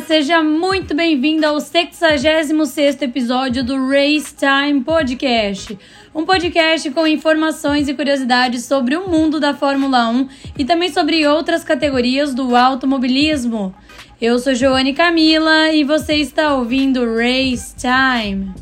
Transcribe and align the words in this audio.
Seja 0.00 0.42
muito 0.42 0.94
bem-vindo 0.94 1.46
ao 1.46 1.56
66º 1.56 3.02
episódio 3.02 3.62
do 3.62 3.76
Race 3.88 4.34
Time 4.34 4.80
Podcast. 4.82 5.78
Um 6.14 6.24
podcast 6.24 6.90
com 6.92 7.06
informações 7.06 7.88
e 7.88 7.94
curiosidades 7.94 8.64
sobre 8.64 8.96
o 8.96 9.08
mundo 9.08 9.38
da 9.38 9.52
Fórmula 9.52 10.08
1 10.08 10.28
e 10.58 10.64
também 10.64 10.90
sobre 10.90 11.26
outras 11.26 11.62
categorias 11.62 12.34
do 12.34 12.56
automobilismo. 12.56 13.74
Eu 14.20 14.38
sou 14.38 14.54
Joane 14.54 14.94
Camila 14.94 15.70
e 15.70 15.84
você 15.84 16.14
está 16.14 16.54
ouvindo 16.54 17.04
Race 17.14 17.74
Time. 17.76 18.54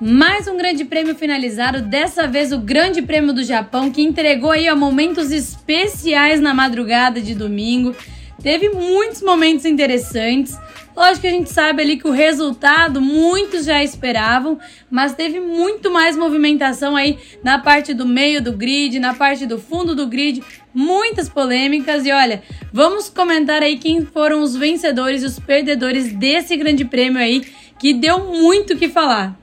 Mais 0.00 0.48
um 0.48 0.56
grande 0.56 0.84
prêmio 0.84 1.14
finalizado, 1.14 1.80
dessa 1.80 2.26
vez 2.26 2.52
o 2.52 2.58
Grande 2.58 3.00
Prêmio 3.00 3.32
do 3.32 3.44
Japão, 3.44 3.90
que 3.90 4.02
entregou 4.02 4.50
aí 4.50 4.70
momentos 4.74 5.30
especiais 5.30 6.40
na 6.40 6.52
madrugada 6.52 7.20
de 7.20 7.34
domingo. 7.34 7.94
Teve 8.44 8.68
muitos 8.68 9.22
momentos 9.22 9.64
interessantes. 9.64 10.54
Lógico 10.94 11.22
que 11.22 11.26
a 11.26 11.30
gente 11.30 11.50
sabe 11.50 11.80
ali 11.80 11.96
que 11.96 12.06
o 12.06 12.10
resultado 12.10 13.00
muitos 13.00 13.64
já 13.64 13.82
esperavam, 13.82 14.58
mas 14.90 15.14
teve 15.14 15.40
muito 15.40 15.90
mais 15.90 16.14
movimentação 16.14 16.94
aí 16.94 17.18
na 17.42 17.58
parte 17.58 17.94
do 17.94 18.06
meio 18.06 18.42
do 18.42 18.52
grid, 18.52 19.00
na 19.00 19.14
parte 19.14 19.46
do 19.46 19.58
fundo 19.58 19.94
do 19.94 20.06
grid, 20.06 20.42
muitas 20.74 21.26
polêmicas 21.26 22.04
e 22.04 22.12
olha, 22.12 22.42
vamos 22.70 23.08
comentar 23.08 23.62
aí 23.62 23.78
quem 23.78 24.04
foram 24.04 24.42
os 24.42 24.54
vencedores 24.54 25.22
e 25.22 25.26
os 25.26 25.38
perdedores 25.38 26.12
desse 26.12 26.54
grande 26.54 26.84
prêmio 26.84 27.18
aí 27.18 27.46
que 27.78 27.94
deu 27.94 28.26
muito 28.26 28.74
o 28.74 28.76
que 28.76 28.90
falar. 28.90 29.36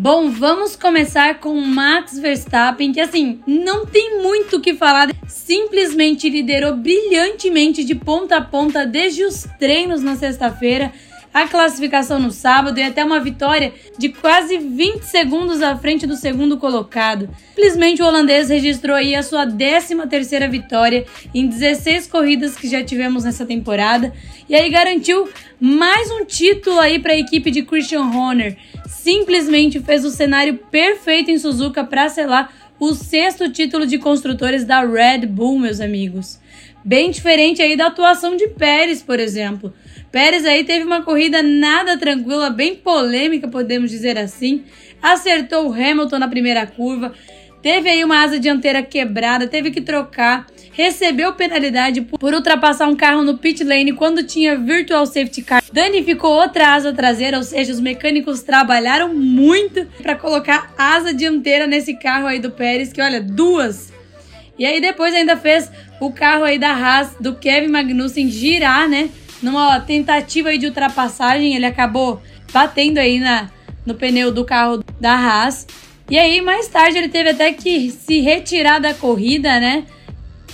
Bom, 0.00 0.30
vamos 0.30 0.76
começar 0.76 1.40
com 1.40 1.60
Max 1.60 2.16
Verstappen, 2.20 2.92
que 2.92 3.00
assim, 3.00 3.40
não 3.44 3.84
tem 3.84 4.22
muito 4.22 4.58
o 4.58 4.60
que 4.60 4.72
falar, 4.72 5.08
simplesmente 5.26 6.30
liderou 6.30 6.76
brilhantemente 6.76 7.82
de 7.82 7.96
ponta 7.96 8.36
a 8.36 8.40
ponta 8.40 8.86
desde 8.86 9.24
os 9.24 9.44
treinos 9.58 10.00
na 10.00 10.14
sexta-feira, 10.14 10.92
a 11.32 11.46
classificação 11.46 12.18
no 12.18 12.30
sábado 12.30 12.78
e 12.78 12.82
até 12.82 13.04
uma 13.04 13.20
vitória 13.20 13.72
de 13.98 14.08
quase 14.08 14.58
20 14.58 15.02
segundos 15.02 15.62
à 15.62 15.76
frente 15.76 16.06
do 16.06 16.16
segundo 16.16 16.56
colocado. 16.56 17.28
Simplesmente 17.48 18.02
o 18.02 18.06
holandês 18.06 18.48
registrou 18.48 18.96
aí 18.96 19.14
a 19.14 19.22
sua 19.22 19.46
13ª 19.46 20.48
vitória 20.48 21.06
em 21.34 21.46
16 21.46 22.06
corridas 22.06 22.56
que 22.56 22.68
já 22.68 22.82
tivemos 22.82 23.24
nessa 23.24 23.44
temporada 23.44 24.12
e 24.48 24.54
aí 24.54 24.70
garantiu 24.70 25.28
mais 25.60 26.10
um 26.10 26.24
título 26.24 26.78
aí 26.78 26.98
para 26.98 27.12
a 27.12 27.18
equipe 27.18 27.50
de 27.50 27.62
Christian 27.62 28.04
Horner 28.04 28.56
simplesmente 29.08 29.80
fez 29.80 30.04
o 30.04 30.10
cenário 30.10 30.58
perfeito 30.70 31.30
em 31.30 31.38
Suzuka 31.38 31.82
para 31.82 32.08
selar 32.08 32.52
o 32.78 32.92
sexto 32.92 33.50
título 33.50 33.86
de 33.86 33.98
construtores 33.98 34.64
da 34.64 34.84
Red 34.84 35.26
Bull, 35.26 35.58
meus 35.58 35.80
amigos. 35.80 36.38
Bem 36.84 37.10
diferente 37.10 37.60
aí 37.60 37.76
da 37.76 37.86
atuação 37.86 38.36
de 38.36 38.48
Pérez, 38.48 39.02
por 39.02 39.18
exemplo. 39.18 39.72
Pérez 40.10 40.44
aí 40.44 40.64
teve 40.64 40.84
uma 40.84 41.02
corrida 41.02 41.42
nada 41.42 41.98
tranquila, 41.98 42.50
bem 42.50 42.74
polêmica, 42.74 43.46
podemos 43.48 43.90
dizer 43.90 44.18
assim. 44.18 44.64
Acertou 45.02 45.68
o 45.68 45.72
Hamilton 45.72 46.18
na 46.18 46.28
primeira 46.28 46.66
curva, 46.66 47.12
teve 47.62 47.88
aí 47.88 48.02
uma 48.02 48.22
asa 48.22 48.38
dianteira 48.38 48.82
quebrada, 48.82 49.46
teve 49.46 49.70
que 49.70 49.80
trocar 49.80 50.46
recebeu 50.78 51.32
penalidade 51.32 52.00
por 52.02 52.32
ultrapassar 52.32 52.86
um 52.86 52.94
carro 52.94 53.24
no 53.24 53.36
pit 53.36 53.64
lane 53.64 53.92
quando 53.92 54.22
tinha 54.22 54.56
virtual 54.56 55.04
safety 55.06 55.42
car. 55.42 55.60
Danificou 55.72 56.30
outra 56.30 56.68
asa 56.74 56.92
traseira, 56.92 57.36
ou 57.36 57.42
seja, 57.42 57.72
os 57.72 57.80
mecânicos 57.80 58.44
trabalharam 58.44 59.12
muito 59.12 59.84
para 60.00 60.14
colocar 60.14 60.72
asa 60.78 61.12
dianteira 61.12 61.66
nesse 61.66 61.94
carro 61.94 62.28
aí 62.28 62.38
do 62.38 62.52
Pérez, 62.52 62.92
que 62.92 63.02
olha, 63.02 63.20
duas. 63.20 63.92
E 64.56 64.64
aí 64.64 64.80
depois 64.80 65.12
ainda 65.12 65.36
fez 65.36 65.68
o 66.00 66.12
carro 66.12 66.44
aí 66.44 66.60
da 66.60 66.70
Haas 66.70 67.16
do 67.18 67.34
Kevin 67.34 67.72
Magnussen 67.72 68.30
girar, 68.30 68.88
né? 68.88 69.10
Numa 69.42 69.80
tentativa 69.80 70.56
de 70.56 70.66
ultrapassagem, 70.66 71.54
ele 71.54 71.66
acabou 71.66 72.20
batendo 72.52 72.98
aí 72.98 73.20
na, 73.20 73.50
no 73.84 73.94
pneu 73.94 74.32
do 74.32 74.44
carro 74.44 74.82
da 75.00 75.12
Haas. 75.12 75.66
E 76.10 76.18
aí 76.18 76.40
mais 76.40 76.68
tarde 76.68 76.98
ele 76.98 77.08
teve 77.08 77.30
até 77.30 77.52
que 77.52 77.90
se 77.90 78.20
retirar 78.20 78.78
da 78.78 78.94
corrida, 78.94 79.60
né? 79.60 79.84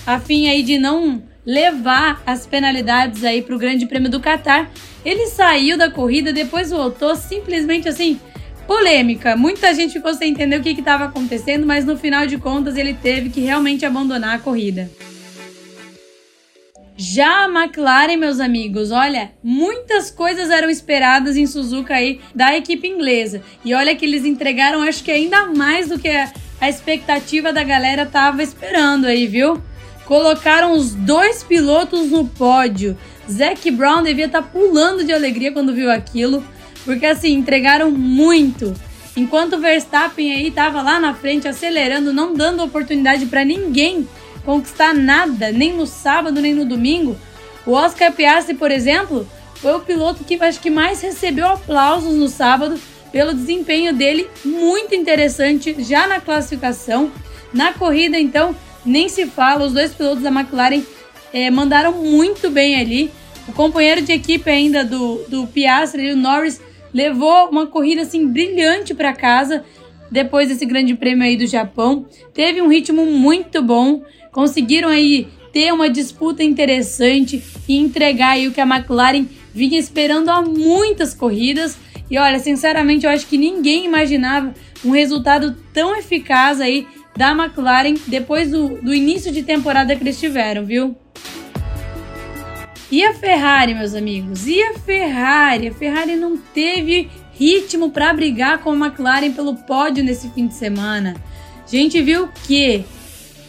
a 0.05 0.19
fim 0.19 0.47
aí 0.47 0.61
de 0.61 0.77
não 0.77 1.23
levar 1.45 2.21
as 2.25 2.45
penalidades 2.45 3.23
aí 3.23 3.41
para 3.41 3.55
o 3.55 3.59
Grande 3.59 3.85
Prêmio 3.85 4.09
do 4.09 4.19
Catar. 4.19 4.69
Ele 5.03 5.27
saiu 5.27 5.77
da 5.77 5.89
corrida, 5.89 6.31
depois 6.31 6.69
voltou 6.69 7.15
simplesmente 7.15 7.87
assim, 7.87 8.19
polêmica. 8.67 9.35
Muita 9.35 9.73
gente 9.73 9.93
ficou 9.93 10.13
sem 10.13 10.31
entender 10.31 10.57
o 10.57 10.63
que 10.63 10.69
estava 10.69 11.05
acontecendo, 11.05 11.65
mas 11.65 11.85
no 11.85 11.97
final 11.97 12.25
de 12.25 12.37
contas 12.37 12.77
ele 12.77 12.93
teve 12.93 13.29
que 13.29 13.41
realmente 13.41 13.85
abandonar 13.85 14.35
a 14.35 14.39
corrida. 14.39 14.89
Já 16.97 17.43
a 17.43 17.49
McLaren, 17.49 18.15
meus 18.15 18.39
amigos, 18.39 18.89
olha, 18.89 19.31
muitas 19.43 20.09
coisas 20.09 20.49
eram 20.49 20.69
esperadas 20.69 21.35
em 21.35 21.45
Suzuka 21.45 21.93
aí 21.93 22.21
da 22.33 22.55
equipe 22.55 22.87
inglesa. 22.87 23.41
E 23.65 23.73
olha 23.73 23.93
que 23.93 24.05
eles 24.05 24.23
entregaram, 24.23 24.81
acho 24.81 25.03
que 25.03 25.11
ainda 25.11 25.47
mais 25.47 25.89
do 25.89 25.99
que 25.99 26.07
a, 26.07 26.31
expectativa 26.69 27.51
da 27.51 27.63
galera 27.65 28.05
tava 28.05 28.41
esperando 28.41 29.05
aí, 29.05 29.27
viu? 29.27 29.61
Colocaram 30.05 30.71
os 30.71 30.95
dois 30.95 31.43
pilotos 31.43 32.09
no 32.09 32.25
pódio. 32.29 32.97
Zac 33.29 33.69
Brown 33.71 34.01
devia 34.01 34.27
estar 34.27 34.41
tá 34.41 34.47
pulando 34.47 35.03
de 35.03 35.11
alegria 35.11 35.51
quando 35.51 35.73
viu 35.73 35.91
aquilo, 35.91 36.41
porque 36.85 37.05
assim, 37.05 37.33
entregaram 37.33 37.91
muito. 37.91 38.73
Enquanto 39.17 39.57
o 39.57 39.59
Verstappen 39.59 40.33
aí 40.33 40.47
estava 40.47 40.81
lá 40.81 40.97
na 40.97 41.13
frente 41.13 41.45
acelerando, 41.45 42.13
não 42.13 42.33
dando 42.33 42.63
oportunidade 42.63 43.25
para 43.25 43.43
ninguém 43.43 44.07
conquistar 44.45 44.93
nada, 44.93 45.51
nem 45.51 45.73
no 45.73 45.85
sábado, 45.85 46.39
nem 46.39 46.53
no 46.53 46.65
domingo. 46.65 47.17
O 47.65 47.71
Oscar 47.71 48.13
Piastri, 48.13 48.55
por 48.55 48.71
exemplo, 48.71 49.27
foi 49.55 49.73
o 49.73 49.79
piloto 49.79 50.23
que 50.23 50.35
acho 50.41 50.59
que 50.59 50.69
mais 50.69 51.01
recebeu 51.01 51.47
aplausos 51.47 52.13
no 52.13 52.29
sábado 52.29 52.79
pelo 53.11 53.33
desempenho 53.33 53.93
dele, 53.93 54.27
muito 54.43 54.93
interessante 54.93 55.75
já 55.79 56.05
na 56.05 56.19
classificação. 56.19 57.11
Na 57.53 57.73
corrida, 57.73 58.19
então, 58.19 58.55
nem 58.85 59.07
se 59.07 59.25
fala, 59.25 59.65
os 59.65 59.73
dois 59.73 59.93
pilotos 59.93 60.21
da 60.21 60.29
McLaren 60.29 60.83
é, 61.33 61.49
mandaram 61.49 61.93
muito 61.93 62.49
bem 62.49 62.79
ali. 62.79 63.11
O 63.47 63.53
companheiro 63.53 64.01
de 64.01 64.11
equipe 64.11 64.49
ainda 64.49 64.83
do, 64.83 65.23
do 65.27 65.47
Piastri, 65.47 66.11
o 66.11 66.17
Norris, 66.17 66.59
levou 66.93 67.49
uma 67.49 67.67
corrida 67.67 68.01
assim 68.01 68.27
brilhante 68.27 68.93
para 68.93 69.13
casa 69.13 69.63
depois 70.11 70.49
desse 70.49 70.65
grande 70.65 70.93
prêmio 70.95 71.23
aí 71.23 71.37
do 71.37 71.47
Japão. 71.47 72.05
Teve 72.33 72.61
um 72.61 72.67
ritmo 72.67 73.05
muito 73.05 73.61
bom, 73.61 74.01
conseguiram 74.35 74.89
aí 74.89 75.29
ter 75.53 75.73
uma 75.73 75.89
disputa 75.89 76.43
interessante 76.43 77.41
e 77.69 77.77
entregar 77.77 78.31
aí 78.31 78.49
o 78.49 78.51
que 78.51 78.59
a 78.59 78.65
McLaren 78.65 79.25
vinha 79.53 79.79
esperando 79.79 80.27
há 80.27 80.41
muitas 80.41 81.13
corridas. 81.13 81.77
E 82.11 82.17
olha, 82.17 82.37
sinceramente, 82.39 83.05
eu 83.05 83.11
acho 83.13 83.27
que 83.27 83.37
ninguém 83.37 83.85
imaginava 83.85 84.53
um 84.83 84.91
resultado 84.91 85.55
tão 85.73 85.95
eficaz 85.95 86.59
aí 86.59 86.85
da 87.15 87.31
McLaren 87.31 87.93
depois 88.07 88.51
do, 88.51 88.81
do 88.81 88.93
início 88.93 89.31
de 89.31 89.41
temporada 89.41 89.95
que 89.95 90.03
eles 90.03 90.19
tiveram, 90.19 90.65
viu? 90.65 90.97
E 92.91 93.05
a 93.05 93.13
Ferrari, 93.13 93.73
meus 93.73 93.93
amigos? 93.93 94.45
E 94.45 94.61
a 94.61 94.73
Ferrari? 94.73 95.69
A 95.69 95.73
Ferrari 95.73 96.17
não 96.17 96.35
teve 96.35 97.09
ritmo 97.31 97.89
para 97.89 98.11
brigar 98.11 98.57
com 98.57 98.71
a 98.71 98.87
McLaren 98.87 99.31
pelo 99.31 99.55
pódio 99.55 100.03
nesse 100.03 100.29
fim 100.31 100.45
de 100.45 100.55
semana. 100.55 101.15
A 101.65 101.71
gente 101.71 102.01
viu 102.01 102.27
que 102.45 102.83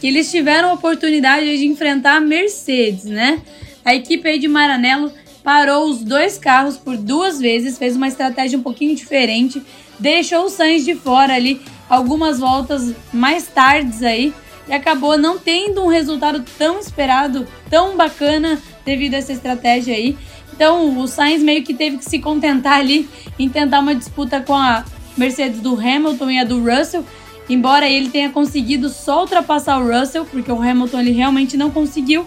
que 0.01 0.07
eles 0.07 0.31
tiveram 0.31 0.71
a 0.71 0.75
oportunidade 0.75 1.59
de 1.59 1.67
enfrentar 1.67 2.17
a 2.17 2.21
Mercedes, 2.21 3.05
né? 3.05 3.41
A 3.85 3.95
equipe 3.95 4.29
aí 4.29 4.39
de 4.39 4.49
Maranello 4.49 5.13
parou 5.43 5.89
os 5.89 6.03
dois 6.03 6.39
carros 6.39 6.77
por 6.77 6.97
duas 6.97 7.39
vezes, 7.39 7.79
fez 7.79 7.95
uma 7.95 8.09
estratégia 8.09 8.59
um 8.59 8.63
pouquinho 8.63 8.97
diferente, 8.97 9.63
deixou 9.99 10.45
o 10.45 10.49
Sainz 10.49 10.85
de 10.85 10.95
fora 10.95 11.35
ali 11.35 11.61
algumas 11.89 12.41
voltas 12.41 12.93
mais 13.13 13.47
tardes 13.47 14.03
aí 14.03 14.35
e 14.69 14.73
acabou 14.73 15.17
não 15.17 15.39
tendo 15.39 15.85
um 15.85 15.87
resultado 15.87 16.45
tão 16.59 16.81
esperado, 16.81 17.47
tão 17.71 17.97
bacana 17.97 18.61
devido 18.85 19.15
a 19.15 19.19
essa 19.19 19.33
estratégia 19.33 19.95
aí. 19.95 20.17
Então 20.53 20.99
o 20.99 21.07
Sainz 21.07 21.43
meio 21.43 21.63
que 21.63 21.75
teve 21.75 21.99
que 21.99 22.05
se 22.05 22.19
contentar 22.19 22.81
ali 22.81 23.09
em 23.39 23.49
tentar 23.49 23.81
uma 23.81 23.95
disputa 23.95 24.41
com 24.41 24.55
a 24.55 24.85
Mercedes 25.17 25.61
do 25.61 25.75
Hamilton 25.79 26.31
e 26.31 26.39
a 26.41 26.45
do 26.45 26.59
Russell, 26.61 27.05
embora 27.49 27.89
ele 27.89 28.11
tenha 28.11 28.31
conseguido 28.31 28.89
só 28.89 29.21
ultrapassar 29.21 29.79
o 29.79 29.91
Russell, 29.91 30.25
porque 30.25 30.51
o 30.51 30.61
Hamilton 30.61 31.01
ele 31.01 31.13
realmente 31.13 31.57
não 31.57 31.71
conseguiu. 31.71 32.27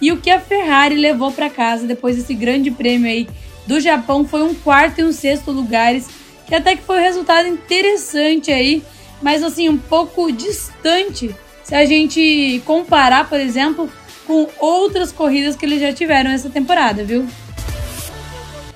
E 0.00 0.12
o 0.12 0.18
que 0.18 0.30
a 0.30 0.40
Ferrari 0.40 0.94
levou 0.94 1.32
para 1.32 1.50
casa 1.50 1.86
depois 1.86 2.16
desse 2.16 2.34
grande 2.34 2.70
prêmio 2.70 3.10
aí 3.10 3.28
do 3.66 3.80
Japão 3.80 4.24
foi 4.24 4.42
um 4.42 4.54
quarto 4.54 5.00
e 5.00 5.04
um 5.04 5.12
sexto 5.12 5.50
lugares, 5.50 6.08
que 6.46 6.54
até 6.54 6.76
que 6.76 6.82
foi 6.82 6.98
um 6.98 7.02
resultado 7.02 7.48
interessante 7.48 8.50
aí 8.50 8.82
mas 9.20 9.42
assim, 9.42 9.68
um 9.68 9.78
pouco 9.78 10.30
distante 10.32 11.34
se 11.62 11.74
a 11.74 11.84
gente 11.84 12.62
comparar, 12.64 13.28
por 13.28 13.38
exemplo, 13.38 13.90
com 14.26 14.48
outras 14.58 15.12
corridas 15.12 15.54
que 15.54 15.66
eles 15.66 15.80
já 15.80 15.92
tiveram 15.92 16.30
essa 16.30 16.48
temporada, 16.48 17.04
viu? 17.04 17.26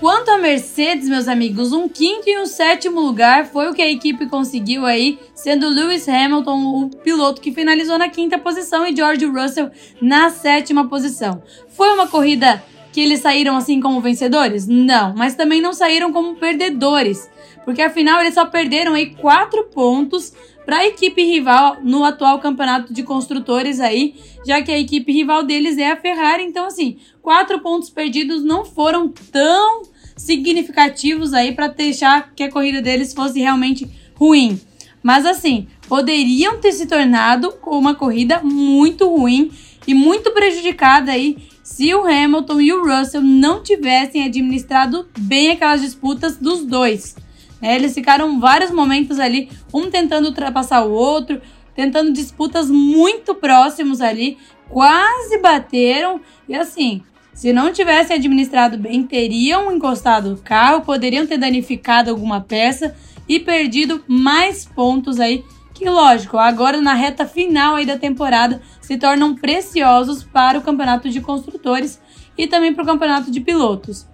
Quanto 0.02 0.32
a 0.32 0.38
Mercedes, 0.38 1.08
meus 1.08 1.28
amigos, 1.28 1.72
um 1.72 1.88
quinto 1.88 2.28
e 2.28 2.36
um 2.36 2.44
sétimo 2.44 2.98
lugar 2.98 3.46
foi 3.46 3.70
o 3.70 3.72
que 3.72 3.80
a 3.80 3.88
equipe 3.88 4.26
conseguiu 4.26 4.84
aí, 4.84 5.16
sendo 5.32 5.68
Lewis 5.68 6.08
Hamilton 6.08 6.58
o 6.74 6.90
piloto 6.90 7.40
que 7.40 7.52
finalizou 7.52 7.96
na 7.96 8.08
quinta 8.08 8.36
posição 8.36 8.84
e 8.84 8.96
George 8.96 9.24
Russell 9.26 9.70
na 10.00 10.28
sétima 10.28 10.88
posição. 10.88 11.40
Foi 11.68 11.88
uma 11.92 12.08
corrida 12.08 12.60
que 12.92 13.00
eles 13.00 13.20
saíram 13.20 13.56
assim 13.56 13.78
como 13.80 14.00
vencedores? 14.00 14.66
Não, 14.66 15.14
mas 15.14 15.36
também 15.36 15.60
não 15.60 15.72
saíram 15.72 16.12
como 16.12 16.34
perdedores, 16.34 17.30
porque 17.64 17.80
afinal 17.80 18.20
eles 18.20 18.34
só 18.34 18.44
perderam 18.44 18.94
aí 18.94 19.14
quatro 19.14 19.68
pontos 19.72 20.32
para 20.64 20.78
a 20.78 20.86
equipe 20.86 21.22
rival 21.22 21.78
no 21.82 22.04
atual 22.04 22.38
campeonato 22.38 22.92
de 22.92 23.02
construtores 23.02 23.80
aí, 23.80 24.14
já 24.46 24.62
que 24.62 24.70
a 24.70 24.78
equipe 24.78 25.12
rival 25.12 25.42
deles 25.42 25.78
é 25.78 25.90
a 25.90 25.96
Ferrari. 25.96 26.44
Então, 26.44 26.66
assim, 26.66 26.98
quatro 27.20 27.60
pontos 27.60 27.90
perdidos 27.90 28.42
não 28.42 28.64
foram 28.64 29.08
tão 29.30 29.82
significativos 30.16 31.32
aí 31.32 31.52
para 31.52 31.68
deixar 31.68 32.32
que 32.34 32.44
a 32.44 32.50
corrida 32.50 32.80
deles 32.80 33.12
fosse 33.12 33.40
realmente 33.40 33.88
ruim. 34.14 34.60
Mas, 35.02 35.26
assim, 35.26 35.66
poderiam 35.88 36.58
ter 36.58 36.72
se 36.72 36.86
tornado 36.86 37.52
uma 37.66 37.94
corrida 37.94 38.40
muito 38.42 39.08
ruim 39.08 39.50
e 39.86 39.94
muito 39.94 40.30
prejudicada 40.30 41.12
aí 41.12 41.36
se 41.62 41.92
o 41.94 42.06
Hamilton 42.06 42.60
e 42.60 42.72
o 42.72 42.84
Russell 42.84 43.22
não 43.22 43.62
tivessem 43.62 44.24
administrado 44.24 45.08
bem 45.18 45.50
aquelas 45.50 45.80
disputas 45.80 46.36
dos 46.36 46.64
dois. 46.64 47.16
É, 47.62 47.76
eles 47.76 47.94
ficaram 47.94 48.40
vários 48.40 48.72
momentos 48.72 49.20
ali, 49.20 49.48
um 49.72 49.88
tentando 49.88 50.26
ultrapassar 50.26 50.84
o 50.84 50.92
outro, 50.92 51.40
tentando 51.74 52.12
disputas 52.12 52.68
muito 52.68 53.34
próximos 53.34 54.00
ali, 54.00 54.36
quase 54.68 55.38
bateram. 55.38 56.20
E 56.48 56.54
assim, 56.54 57.02
se 57.32 57.52
não 57.52 57.72
tivessem 57.72 58.16
administrado 58.16 58.76
bem, 58.76 59.04
teriam 59.04 59.70
encostado 59.72 60.34
o 60.34 60.38
carro, 60.38 60.82
poderiam 60.82 61.26
ter 61.26 61.38
danificado 61.38 62.10
alguma 62.10 62.40
peça 62.40 62.94
e 63.28 63.38
perdido 63.38 64.02
mais 64.08 64.64
pontos 64.64 65.20
aí 65.20 65.44
que 65.82 65.88
lógico, 65.88 66.38
agora 66.38 66.80
na 66.80 66.94
reta 66.94 67.26
final 67.26 67.74
aí 67.74 67.84
da 67.84 67.98
temporada 67.98 68.62
se 68.80 68.96
tornam 68.96 69.34
preciosos 69.34 70.22
para 70.22 70.58
o 70.58 70.62
campeonato 70.62 71.10
de 71.10 71.20
construtores 71.20 72.00
e 72.38 72.46
também 72.46 72.72
para 72.72 72.84
o 72.84 72.86
campeonato 72.86 73.32
de 73.32 73.40
pilotos. 73.40 74.06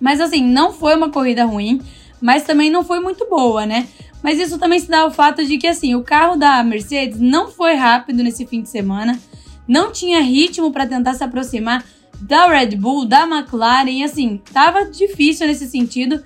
Mas 0.00 0.20
assim, 0.20 0.42
não 0.42 0.72
foi 0.72 0.96
uma 0.96 1.10
corrida 1.10 1.44
ruim, 1.44 1.82
mas 2.22 2.44
também 2.44 2.70
não 2.70 2.84
foi 2.84 3.00
muito 3.00 3.28
boa, 3.28 3.66
né? 3.66 3.88
Mas 4.22 4.38
isso 4.38 4.58
também 4.58 4.78
se 4.78 4.88
dá 4.88 5.00
ao 5.00 5.10
fato 5.10 5.44
de 5.44 5.58
que 5.58 5.66
assim, 5.66 5.96
o 5.96 6.04
carro 6.04 6.36
da 6.36 6.62
Mercedes 6.62 7.18
não 7.18 7.50
foi 7.50 7.74
rápido 7.74 8.22
nesse 8.22 8.46
fim 8.46 8.62
de 8.62 8.68
semana, 8.68 9.20
não 9.66 9.90
tinha 9.90 10.20
ritmo 10.20 10.70
para 10.70 10.86
tentar 10.86 11.14
se 11.14 11.24
aproximar 11.24 11.84
da 12.20 12.46
Red 12.46 12.76
Bull, 12.76 13.04
da 13.04 13.24
McLaren, 13.26 13.90
e 13.90 14.04
assim, 14.04 14.40
tava 14.52 14.84
difícil 14.84 15.48
nesse 15.48 15.66
sentido. 15.66 16.22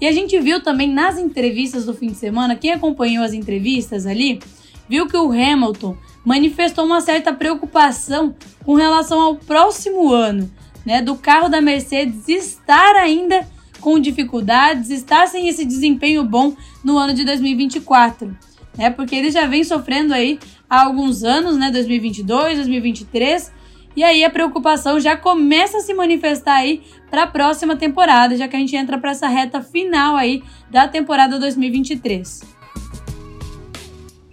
E 0.00 0.06
a 0.06 0.12
gente 0.12 0.38
viu 0.38 0.62
também 0.62 0.88
nas 0.88 1.18
entrevistas 1.18 1.84
do 1.84 1.92
fim 1.92 2.08
de 2.08 2.16
semana, 2.16 2.54
quem 2.54 2.72
acompanhou 2.72 3.24
as 3.24 3.32
entrevistas 3.32 4.06
ali, 4.06 4.40
viu 4.88 5.06
que 5.06 5.16
o 5.16 5.30
Hamilton 5.30 5.96
manifestou 6.24 6.84
uma 6.86 7.00
certa 7.00 7.32
preocupação 7.32 8.34
com 8.64 8.74
relação 8.74 9.20
ao 9.20 9.36
próximo 9.36 10.12
ano, 10.12 10.50
né, 10.86 11.02
do 11.02 11.16
carro 11.16 11.48
da 11.48 11.60
Mercedes 11.60 12.28
estar 12.28 12.94
ainda 12.96 13.46
com 13.80 13.98
dificuldades, 13.98 14.90
estar 14.90 15.26
sem 15.26 15.48
esse 15.48 15.64
desempenho 15.64 16.24
bom 16.24 16.54
no 16.84 16.98
ano 16.98 17.14
de 17.14 17.24
2024, 17.24 18.36
né? 18.76 18.90
Porque 18.90 19.14
ele 19.16 19.30
já 19.30 19.46
vem 19.46 19.64
sofrendo 19.64 20.14
aí 20.14 20.38
há 20.68 20.84
alguns 20.84 21.24
anos, 21.24 21.56
né, 21.56 21.70
2022, 21.70 22.56
2023, 22.56 23.52
e 23.96 24.04
aí 24.04 24.24
a 24.24 24.30
preocupação 24.30 25.00
já 25.00 25.16
começa 25.16 25.78
a 25.78 25.80
se 25.80 25.92
manifestar 25.92 26.54
aí 26.54 26.82
para 27.10 27.24
a 27.24 27.26
próxima 27.26 27.74
temporada, 27.74 28.36
já 28.36 28.46
que 28.46 28.56
a 28.56 28.58
gente 28.58 28.76
entra 28.76 28.96
para 28.98 29.10
essa 29.10 29.26
reta 29.26 29.60
final 29.60 30.16
aí 30.16 30.42
da 30.70 30.86
temporada 30.86 31.38
2023. 31.38 32.42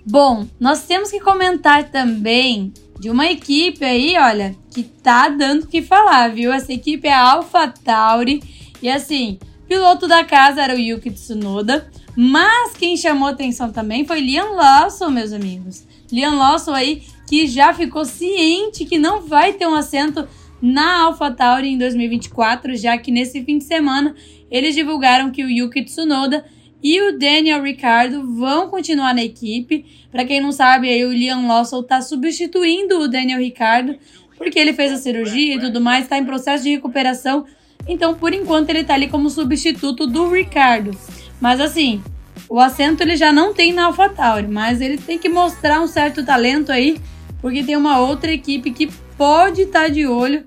Bom, 0.05 0.47
nós 0.59 0.85
temos 0.85 1.09
que 1.09 1.19
comentar 1.19 1.89
também 1.89 2.71
de 2.99 3.09
uma 3.09 3.25
equipe 3.27 3.83
aí, 3.83 4.15
olha, 4.17 4.55
que 4.71 4.83
tá 4.83 5.27
dando 5.27 5.63
o 5.63 5.67
que 5.67 5.81
falar, 5.81 6.29
viu? 6.29 6.51
Essa 6.51 6.71
equipe 6.71 7.07
é 7.07 7.13
a 7.13 7.31
AlphaTauri 7.31 8.41
e 8.81 8.89
assim, 8.89 9.39
piloto 9.67 10.07
da 10.07 10.23
casa 10.23 10.61
era 10.61 10.75
o 10.75 10.79
Yuki 10.79 11.11
Tsunoda, 11.11 11.89
mas 12.15 12.75
quem 12.75 12.97
chamou 12.97 13.27
atenção 13.27 13.71
também 13.71 14.05
foi 14.05 14.19
Liam 14.19 14.53
Lawson, 14.53 15.09
meus 15.09 15.31
amigos. 15.33 15.85
Liam 16.11 16.37
Lawson 16.37 16.73
aí 16.73 17.03
que 17.27 17.47
já 17.47 17.73
ficou 17.73 18.05
ciente 18.05 18.85
que 18.85 18.97
não 18.97 19.21
vai 19.21 19.53
ter 19.53 19.67
um 19.67 19.75
assento 19.75 20.27
na 20.61 21.03
AlphaTauri 21.03 21.69
em 21.69 21.77
2024, 21.77 22.75
já 22.75 22.97
que 22.97 23.11
nesse 23.11 23.43
fim 23.43 23.57
de 23.57 23.65
semana 23.65 24.15
eles 24.49 24.73
divulgaram 24.73 25.29
que 25.29 25.43
o 25.43 25.49
Yuki 25.49 25.83
Tsunoda 25.83 26.45
e 26.81 27.01
o 27.01 27.17
Daniel 27.17 27.63
Ricciardo 27.63 28.35
vão 28.35 28.69
continuar 28.69 29.13
na 29.13 29.23
equipe. 29.23 29.85
Para 30.11 30.25
quem 30.25 30.39
não 30.39 30.51
sabe, 30.51 30.89
aí 30.89 31.03
o 31.05 31.11
Liam 31.11 31.47
Lawson 31.47 31.81
está 31.81 32.01
substituindo 32.01 32.99
o 32.99 33.07
Daniel 33.07 33.39
Ricciardo 33.39 33.97
porque 34.37 34.59
ele 34.59 34.73
fez 34.73 34.91
a 34.91 34.97
cirurgia 34.97 35.55
e 35.55 35.59
tudo 35.59 35.81
mais, 35.81 36.03
está 36.03 36.17
em 36.17 36.25
processo 36.25 36.63
de 36.63 36.69
recuperação. 36.69 37.45
Então, 37.87 38.13
por 38.13 38.33
enquanto, 38.33 38.69
ele 38.69 38.79
está 38.79 38.93
ali 38.93 39.07
como 39.07 39.29
substituto 39.29 40.05
do 40.05 40.29
Ricardo. 40.29 40.91
Mas 41.39 41.61
assim, 41.61 42.01
o 42.49 42.59
assento 42.59 43.01
ele 43.01 43.15
já 43.15 43.31
não 43.31 43.53
tem 43.53 43.73
na 43.73 43.85
AlphaTauri, 43.85 44.47
mas 44.47 44.81
ele 44.81 44.97
tem 44.97 45.17
que 45.17 45.29
mostrar 45.29 45.81
um 45.81 45.87
certo 45.87 46.25
talento 46.25 46.71
aí 46.71 46.99
porque 47.41 47.63
tem 47.63 47.75
uma 47.75 47.99
outra 47.99 48.31
equipe 48.31 48.71
que 48.71 48.87
pode 49.17 49.61
estar 49.63 49.83
tá 49.83 49.87
de 49.87 50.07
olho 50.07 50.43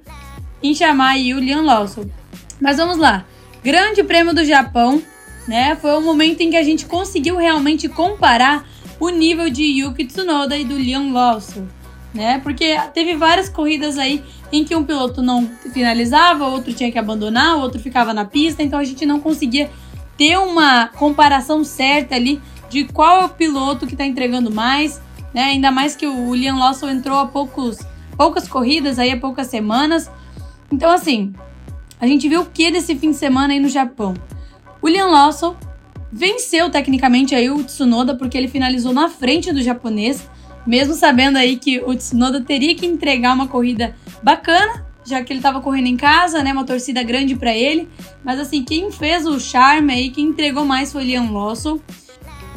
em 0.63 0.75
chamar 0.75 1.11
aí 1.11 1.33
o 1.33 1.39
Liam 1.39 1.65
Lawson. 1.65 2.07
Mas 2.61 2.77
vamos 2.77 2.99
lá. 2.99 3.25
Grande 3.63 4.03
Prêmio 4.03 4.35
do 4.35 4.45
Japão, 4.45 5.03
né? 5.47 5.77
Foi 5.77 5.97
o 5.97 6.01
momento 6.01 6.41
em 6.41 6.51
que 6.51 6.57
a 6.57 6.63
gente 6.63 6.87
conseguiu 6.87 7.37
realmente 7.37 7.89
comparar 7.89 8.69
o 8.99 9.09
nível 9.09 9.49
de 9.49 9.63
Yuki 9.63 10.05
Tsunoda 10.05 10.57
e 10.57 10.65
do 10.65 10.77
Liam 10.77 11.13
Lawson, 11.13 11.67
né? 12.13 12.39
Porque 12.41 12.77
teve 12.93 13.15
várias 13.17 13.49
corridas 13.49 13.99
aí 13.99 14.25
em 14.53 14.65
que 14.65 14.75
um 14.75 14.85
piloto 14.85 15.23
não 15.23 15.49
finalizava, 15.73 16.47
outro 16.47 16.73
tinha 16.73 16.91
que 16.91 16.99
abandonar, 16.99 17.57
outro 17.57 17.81
ficava 17.81 18.13
na 18.13 18.25
pista, 18.25 18.63
então 18.63 18.79
a 18.79 18.85
gente 18.85 19.07
não 19.07 19.21
conseguia 19.21 19.71
ter 20.17 20.39
uma 20.39 20.89
comparação 20.89 21.65
certa 21.65 22.15
ali 22.15 22.41
de 22.69 22.85
qual 22.85 23.23
é 23.23 23.25
o 23.25 23.29
piloto 23.29 23.87
que 23.87 23.95
está 23.95 24.05
entregando 24.05 24.51
mais 24.51 25.01
né? 25.33 25.45
Ainda 25.45 25.71
mais 25.71 25.97
que 25.97 26.07
o 26.07 26.35
Liam 26.35 26.59
Lawson 26.59 26.89
entrou 26.89 27.19
há 27.19 27.27
poucos, 27.27 27.79
poucas 28.17 28.49
corridas, 28.49 28.99
aí 28.99 29.11
há 29.11 29.17
poucas 29.17 29.47
semanas. 29.47 30.11
Então, 30.71 30.91
assim, 30.91 31.33
a 32.01 32.07
gente 32.07 32.29
viu 32.29 32.43
o 32.43 32.47
que 32.47 32.71
desse 32.71 32.95
fim 32.97 33.11
de 33.11 33.17
semana 33.17 33.53
aí 33.53 33.61
no 33.61 33.69
Japão? 33.69 34.15
O 34.83 34.89
Liam 34.89 35.11
Lawson 35.11 35.57
venceu 36.13 36.71
tecnicamente 36.71 37.35
aí 37.35 37.51
o 37.51 37.63
Tsunoda 37.63 38.17
porque 38.17 38.37
ele 38.37 38.49
finalizou 38.49 38.93
na 38.93 39.09
frente 39.09 39.53
do 39.53 39.63
japonês, 39.63 40.29
mesmo 40.67 40.95
sabendo 40.95 41.37
aí 41.37 41.57
que 41.57 41.81
o 41.81 41.95
Tsunoda 41.95 42.41
teria 42.41 42.75
que 42.75 42.87
entregar 42.87 43.35
uma 43.35 43.49
corrida 43.49 43.95
bacana, 44.23 44.87
já 45.05 45.23
que 45.23 45.33
ele 45.33 45.41
estava 45.41 45.61
correndo 45.61 45.87
em 45.87 45.97
casa, 45.97 46.43
né, 46.43 46.53
uma 46.53 46.65
torcida 46.65 47.03
grande 47.03 47.35
para 47.35 47.55
ele, 47.55 47.89
mas 48.25 48.39
assim, 48.39 48.63
quem 48.63 48.93
fez 48.93 49.27
o 49.27 49.41
charme 49.41 49.93
aí, 49.93 50.11
quem 50.11 50.27
entregou 50.27 50.65
mais 50.65 50.93
foi 50.93 51.03
o 51.03 51.07
Liam 51.07 51.33
Lawson. 51.33 51.81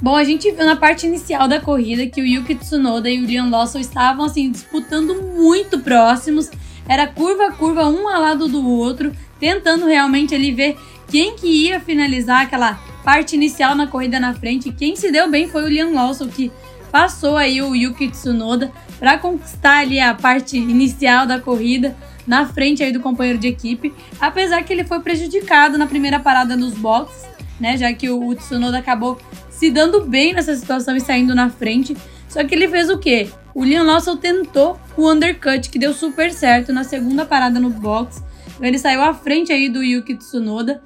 Bom, 0.01 0.15
a 0.15 0.24
gente 0.24 0.51
viu 0.51 0.65
na 0.65 0.75
parte 0.75 1.07
inicial 1.07 1.48
da 1.48 1.62
corrida 1.62 2.05
que 2.05 2.22
o 2.22 2.25
Yuki 2.25 2.55
Tsunoda 2.55 3.10
e 3.10 3.22
o 3.22 3.25
Liam 3.25 3.50
Lawson 3.50 3.79
estavam 3.79 4.25
assim 4.25 4.51
disputando 4.51 5.22
muito 5.22 5.79
próximos. 5.79 6.51
Era 6.88 7.07
curva 7.07 7.48
a 7.48 7.51
curva, 7.51 7.88
um 7.88 8.10
ao 8.10 8.22
lado 8.22 8.50
do 8.50 8.67
outro, 8.67 9.13
tentando 9.39 9.86
realmente 9.86 10.36
ali 10.36 10.51
ver 10.51 10.77
quem 11.07 11.38
que 11.38 11.48
ia 11.48 11.79
finalizar 11.79 12.41
aquela 12.41 12.74
parte 13.03 13.36
inicial 13.36 13.75
na 13.75 13.88
corrida 13.88 14.19
na 14.19 14.33
frente. 14.33 14.74
Quem 14.74 14.95
se 14.95 15.10
deu 15.10 15.29
bem 15.29 15.48
foi 15.48 15.63
o 15.63 15.69
Liam 15.69 15.93
Lawson, 15.93 16.27
que 16.27 16.51
passou 16.93 17.35
aí 17.35 17.59
o 17.59 17.73
Yuki 17.73 18.09
Tsunoda 18.09 18.71
para 19.00 19.17
conquistar 19.17 19.79
ali 19.79 20.00
a 20.00 20.13
parte 20.13 20.55
inicial 20.55 21.25
da 21.25 21.39
corrida 21.39 21.97
na 22.27 22.45
frente 22.45 22.83
aí 22.83 22.91
do 22.91 23.00
companheiro 23.00 23.39
de 23.39 23.47
equipe, 23.47 23.91
apesar 24.21 24.62
que 24.62 24.71
ele 24.71 24.83
foi 24.83 25.00
prejudicado 25.00 25.75
na 25.75 25.88
primeira 25.88 26.19
parada 26.19 26.55
nos 26.55 26.75
boxes, 26.75 27.27
né, 27.59 27.75
já 27.77 27.91
que 27.91 28.12
o 28.12 28.35
Tsunoda 28.35 28.77
acabou 28.77 29.19
se 29.50 29.71
dando 29.71 30.01
bem 30.01 30.35
nessa 30.35 30.55
situação 30.55 30.95
e 30.95 31.01
saindo 31.01 31.33
na 31.33 31.50
frente. 31.50 31.97
Só 32.29 32.43
que 32.43 32.53
ele 32.53 32.67
fez 32.67 32.91
o 32.91 33.00
quê? 33.00 33.27
O 33.55 33.63
Liam 33.63 33.83
Lawson 33.83 34.15
tentou 34.15 34.79
o 34.95 35.12
undercut, 35.12 35.71
que 35.71 35.79
deu 35.79 35.95
super 35.95 36.31
certo 36.31 36.71
na 36.71 36.83
segunda 36.83 37.25
parada 37.25 37.59
no 37.59 37.71
box. 37.71 38.23
Então 38.53 38.67
ele 38.67 38.77
saiu 38.77 39.01
à 39.01 39.15
frente 39.15 39.51
aí 39.51 39.67
do 39.67 39.83
Yuki 39.83 40.15
Tsunoda. 40.15 40.79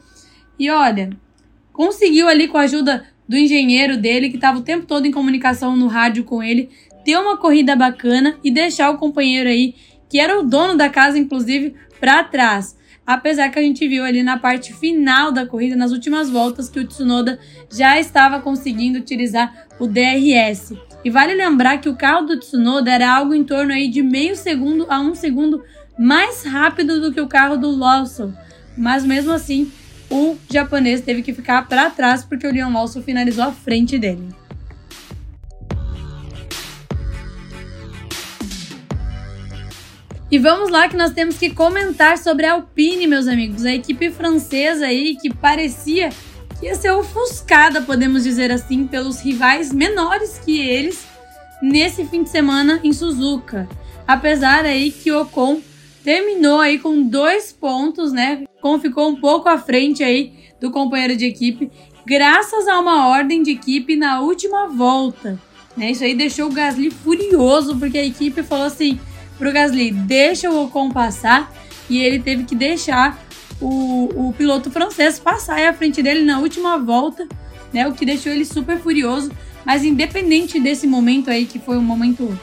E 0.58 0.70
olha, 0.70 1.10
conseguiu 1.74 2.30
ali 2.30 2.48
com 2.48 2.58
a 2.58 2.62
ajuda 2.62 3.06
do 3.28 3.38
engenheiro 3.38 3.98
dele, 3.98 4.30
que 4.30 4.36
estava 4.36 4.60
o 4.60 4.64
tempo 4.64 4.86
todo 4.86 5.06
em 5.06 5.12
comunicação 5.12 5.76
no 5.76 5.88
rádio 5.88 6.24
com 6.24 6.42
ele, 6.42 6.70
ter 7.04 7.18
uma 7.18 7.38
corrida 7.38 7.76
bacana 7.76 8.38
e 8.44 8.52
deixar 8.52 8.90
o 8.90 8.98
companheiro 8.98 9.50
aí, 9.50 9.76
que 10.10 10.20
era 10.20 10.40
o 10.40 10.44
dono 10.44 10.76
da 10.76 10.90
casa, 10.90 11.18
inclusive, 11.18 11.76
para 12.00 12.24
trás 12.24 12.78
apesar 13.08 13.50
que 13.50 13.58
a 13.58 13.62
gente 13.62 13.88
viu 13.88 14.04
ali 14.04 14.22
na 14.22 14.38
parte 14.38 14.74
final 14.74 15.32
da 15.32 15.46
corrida, 15.46 15.78
nas 15.78 15.94
últimas 15.94 16.30
voltas, 16.30 16.68
que 16.68 16.82
o 16.82 16.86
Tsunoda 16.86 17.40
já 17.72 17.98
estava 17.98 18.42
conseguindo 18.42 19.00
utilizar 19.00 19.66
o 19.80 19.88
DRS. 19.88 20.74
E 21.06 21.10
vale 21.10 21.34
lembrar 21.34 21.78
que 21.78 21.88
o 21.88 21.96
carro 21.96 22.26
do 22.26 22.38
Tsunoda 22.38 22.92
era 22.92 23.10
algo 23.10 23.34
em 23.34 23.46
torno 23.46 23.72
aí 23.72 23.88
de 23.88 24.04
meio 24.04 24.36
segundo 24.36 24.86
a 24.90 25.00
um 25.00 25.16
segundo 25.16 25.64
mais 25.98 26.44
rápido 26.44 27.00
do 27.00 27.14
que 27.14 27.22
o 27.22 27.30
carro 27.30 27.56
do 27.56 27.72
Lawson. 27.72 28.34
Mas 28.78 29.06
mesmo 29.06 29.32
assim, 29.32 29.72
o 30.10 30.38
japonês 30.50 31.02
teve 31.02 31.22
que 31.22 31.34
ficar 31.34 31.68
para 31.68 31.90
trás 31.90 32.24
porque 32.24 32.48
o 32.48 32.52
Leon 32.52 32.72
Lawson 32.72 33.02
finalizou 33.02 33.44
à 33.44 33.52
frente 33.52 33.98
dele. 33.98 34.28
E 40.30 40.38
vamos 40.38 40.70
lá 40.70 40.90
que 40.90 40.98
nós 40.98 41.14
temos 41.14 41.38
que 41.38 41.50
comentar 41.50 42.18
sobre 42.18 42.46
a 42.46 42.54
Alpine, 42.54 43.08
meus 43.08 43.28
amigos, 43.28 43.64
a 43.64 43.74
equipe 43.74 44.12
francesa 44.12 44.86
aí 44.86 45.16
que 45.16 45.34
parecia 45.34 46.10
que 46.60 46.66
ia 46.66 46.76
ser 46.76 46.92
ofuscada, 46.92 47.82
podemos 47.82 48.24
dizer 48.24 48.52
assim, 48.52 48.88
pelos 48.88 49.22
rivais 49.22 49.72
menores 49.72 50.38
que 50.44 50.60
eles 50.60 51.06
nesse 51.62 52.06
fim 52.06 52.24
de 52.24 52.30
semana 52.30 52.80
em 52.84 52.92
Suzuka. 52.92 53.70
Apesar 54.08 54.66
aí 54.66 54.92
que 54.92 55.12
o 55.12 55.22
Ocon 55.22 55.62
terminou 56.04 56.60
aí 56.60 56.80
com 56.80 57.04
dois 57.04 57.52
pontos, 57.52 58.12
né? 58.12 58.47
Ocon 58.68 58.80
ficou 58.80 59.10
um 59.10 59.16
pouco 59.16 59.48
à 59.48 59.58
frente 59.58 60.04
aí 60.04 60.34
do 60.60 60.72
companheiro 60.72 61.16
de 61.16 61.26
equipe, 61.26 61.72
graças 62.06 62.68
a 62.68 62.80
uma 62.80 63.08
ordem 63.08 63.42
de 63.42 63.52
equipe 63.52 63.96
na 63.96 64.20
última 64.20 64.68
volta. 64.68 65.40
Né? 65.76 65.92
Isso 65.92 66.04
aí 66.04 66.16
deixou 66.16 66.48
o 66.48 66.52
Gasly 66.52 66.92
furioso, 66.92 67.78
porque 67.78 67.98
a 67.98 68.06
equipe 68.06 68.44
falou 68.44 68.66
assim: 68.66 69.00
pro 69.38 69.54
Gasly, 69.54 69.92
deixa 69.92 70.50
o 70.50 70.66
Ocon 70.66 70.90
passar. 70.90 71.54
E 71.90 72.00
ele 72.00 72.20
teve 72.20 72.44
que 72.44 72.54
deixar 72.54 73.18
o, 73.62 74.28
o 74.28 74.34
piloto 74.34 74.70
francês 74.70 75.18
passar 75.18 75.62
à 75.62 75.74
frente 75.74 76.04
dele 76.04 76.26
na 76.26 76.40
última 76.40 76.78
volta, 76.78 77.26
né? 77.72 77.88
O 77.88 77.94
que 77.94 78.06
deixou 78.06 78.32
ele 78.32 78.44
super 78.44 78.78
furioso. 78.78 79.32
Mas 79.66 79.86
independente 79.86 80.60
desse 80.60 80.86
momento 80.86 81.30
aí, 81.30 81.46
que 81.46 81.60
foi 81.60 81.78
um 81.78 81.82
momento, 81.82 82.38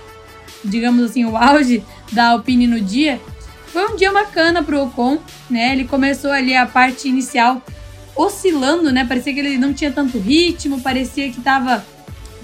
digamos 0.64 1.04
assim, 1.04 1.24
o 1.26 1.36
auge 1.36 1.82
da 2.12 2.28
Alpine 2.28 2.66
no 2.66 2.80
dia, 2.80 3.20
foi 3.74 3.92
um 3.92 3.96
dia 3.96 4.12
bacana 4.12 4.62
pro 4.62 4.84
Ocon, 4.84 5.18
né? 5.50 5.72
Ele 5.72 5.84
começou 5.84 6.30
ali 6.30 6.54
a 6.54 6.64
parte 6.64 7.08
inicial 7.08 7.60
oscilando, 8.14 8.92
né? 8.92 9.04
Parecia 9.04 9.34
que 9.34 9.40
ele 9.40 9.58
não 9.58 9.74
tinha 9.74 9.90
tanto 9.90 10.16
ritmo, 10.16 10.80
parecia 10.80 11.28
que 11.32 11.40
tava 11.40 11.84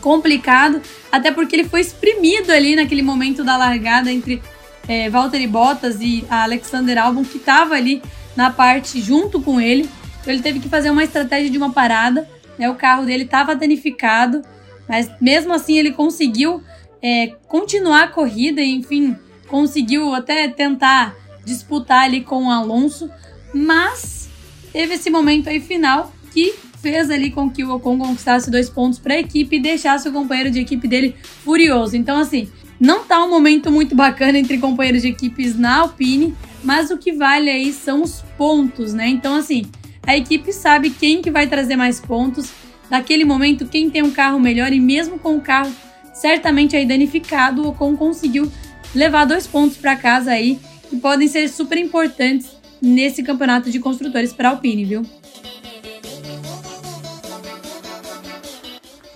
complicado, 0.01 0.83
até 1.13 1.31
porque 1.31 1.55
ele 1.55 1.69
foi 1.69 1.83
exprimido 1.83 2.51
ali 2.51 2.75
naquele 2.75 3.01
momento 3.01 3.45
da 3.45 3.57
largada 3.57 4.11
entre 4.11 4.43
é, 4.89 5.09
Valtteri 5.09 5.47
Bottas 5.47 6.01
e 6.01 6.25
Alexander 6.29 6.99
Albon, 6.99 7.23
que 7.23 7.37
estava 7.37 7.75
ali 7.75 8.03
na 8.35 8.51
parte 8.51 9.01
junto 9.01 9.41
com 9.41 9.61
ele. 9.61 9.89
Então 10.21 10.35
ele 10.35 10.43
teve 10.43 10.59
que 10.59 10.69
fazer 10.69 10.91
uma 10.91 11.05
estratégia 11.05 11.49
de 11.49 11.57
uma 11.57 11.71
parada. 11.73 12.29
Né? 12.59 12.69
O 12.69 12.75
carro 12.75 13.07
dele 13.07 13.23
estava 13.23 13.55
danificado, 13.55 14.43
mas 14.89 15.09
mesmo 15.21 15.53
assim 15.53 15.79
ele 15.79 15.93
conseguiu 15.93 16.61
é, 17.01 17.29
continuar 17.47 18.03
a 18.03 18.09
corrida, 18.09 18.61
enfim, 18.61 19.17
conseguiu 19.51 20.15
até 20.15 20.49
tentar 20.49 21.15
disputar 21.45 22.05
ali 22.05 22.23
com 22.23 22.47
o 22.47 22.51
Alonso, 22.51 23.11
mas 23.53 24.29
teve 24.73 24.95
esse 24.95 25.11
momento 25.11 25.49
aí 25.49 25.61
final 25.61 26.13
que 26.33 26.55
fez 26.81 27.11
ali 27.11 27.31
com 27.31 27.51
que 27.51 27.65
o 27.65 27.75
Ocon 27.75 27.99
conquistasse 27.99 28.51
dois 28.51 28.71
pontos 28.71 28.99
para 28.99 29.15
a 29.15 29.19
equipe 29.19 29.57
e 29.57 29.61
deixasse 29.61 30.09
o 30.09 30.13
companheiro 30.13 30.51
de 30.51 30.61
equipe 30.61 30.87
dele 30.89 31.15
furioso. 31.45 31.97
Então, 31.97 32.19
assim, 32.19 32.49
não 32.79 33.05
tá 33.05 33.23
um 33.23 33.29
momento 33.29 33.71
muito 33.71 33.95
bacana 33.95 34.39
entre 34.39 34.57
companheiros 34.59 35.03
de 35.03 35.09
equipes 35.09 35.59
na 35.59 35.81
Alpine, 35.81 36.35
mas 36.65 36.91
o 36.91 36.97
que 36.97 37.13
vale 37.13 37.51
aí 37.51 37.73
são 37.73 38.03
os 38.03 38.23
pontos, 38.39 38.95
né? 38.95 39.09
Então, 39.09 39.35
assim, 39.35 39.67
a 40.07 40.17
equipe 40.17 40.53
sabe 40.53 40.91
quem 40.91 41.21
que 41.21 41.31
vai 41.31 41.47
trazer 41.47 41.77
mais 41.77 42.01
pontos. 42.01 42.51
Naquele 42.89 43.25
momento, 43.25 43.67
quem 43.67 43.91
tem 43.91 44.03
um 44.03 44.11
carro 44.11 44.41
melhor 44.41 44.73
e 44.73 44.81
mesmo 44.81 45.19
com 45.19 45.37
o 45.37 45.41
carro 45.41 45.71
certamente 46.15 46.77
aí 46.77 46.87
danificado, 46.87 47.63
o 47.63 47.69
Ocon 47.69 47.97
conseguiu 47.97 48.51
levar 48.95 49.25
dois 49.25 49.47
pontos 49.47 49.77
para 49.77 49.97
casa 49.97 50.31
aí 50.33 50.59
que 50.89 50.97
podem 50.97 51.29
ser 51.29 51.49
super 51.49 51.79
importantes 51.79 52.49
nesse 52.81 53.23
campeonato 53.23 53.71
de 53.71 53.79
construtores 53.79 54.33
para 54.33 54.51
Alpine, 54.51 54.85
viu? 54.85 55.07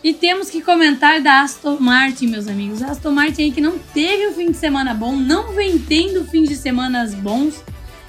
E 0.03 0.13
temos 0.13 0.51
que 0.51 0.61
comentar 0.61 1.23
da 1.23 1.41
Aston 1.41 1.79
Martin, 1.81 2.27
meus 2.27 2.47
amigos. 2.47 2.83
A 2.83 2.91
Aston 2.91 3.11
Martin 3.11 3.45
aí 3.45 3.51
que 3.51 3.61
não 3.61 3.79
teve 3.79 4.27
um 4.29 4.35
fim 4.35 4.51
de 4.51 4.57
semana 4.59 4.93
bom, 4.93 5.17
não 5.17 5.53
vem 5.53 5.79
tendo 5.79 6.27
fins 6.27 6.47
de 6.47 6.57
semanas 6.57 7.15
bons. 7.15 7.65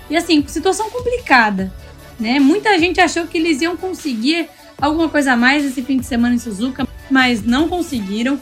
E 0.10 0.18
assim, 0.18 0.46
situação 0.46 0.90
complicada, 0.90 1.74
né? 2.20 2.38
Muita 2.38 2.78
gente 2.78 3.00
achou 3.00 3.26
que 3.26 3.38
eles 3.38 3.62
iam 3.62 3.78
conseguir 3.78 4.50
alguma 4.78 5.08
coisa 5.08 5.34
a 5.34 5.38
mais 5.38 5.64
esse 5.64 5.82
fim 5.82 5.98
de 5.98 6.06
semana 6.06 6.36
em 6.36 6.40
Suzuka, 6.40 6.86
mas 7.10 7.44
não 7.46 7.70
conseguiram, 7.70 8.38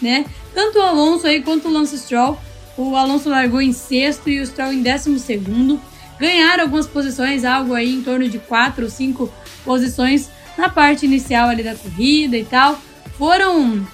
né? 0.00 0.24
Tanto 0.54 0.78
o 0.78 0.82
Alonso 0.82 1.26
aí 1.26 1.42
quanto 1.42 1.66
o 1.66 1.72
Lance 1.72 1.98
Stroll. 1.98 2.38
O 2.76 2.96
Alonso 2.96 3.28
largou 3.28 3.60
em 3.60 3.72
sexto 3.72 4.28
e 4.28 4.40
o 4.40 4.46
Stroll 4.46 4.72
em 4.72 4.82
décimo 4.82 5.18
segundo. 5.18 5.80
Ganharam 6.18 6.64
algumas 6.64 6.86
posições, 6.86 7.44
algo 7.44 7.74
aí 7.74 7.94
em 7.94 8.02
torno 8.02 8.28
de 8.28 8.38
quatro 8.38 8.84
ou 8.84 8.90
cinco 8.90 9.32
posições 9.64 10.30
na 10.56 10.68
parte 10.68 11.06
inicial 11.06 11.48
ali 11.48 11.62
da 11.62 11.74
corrida 11.74 12.36
e 12.36 12.44
tal 12.44 12.78
foram 13.22 13.86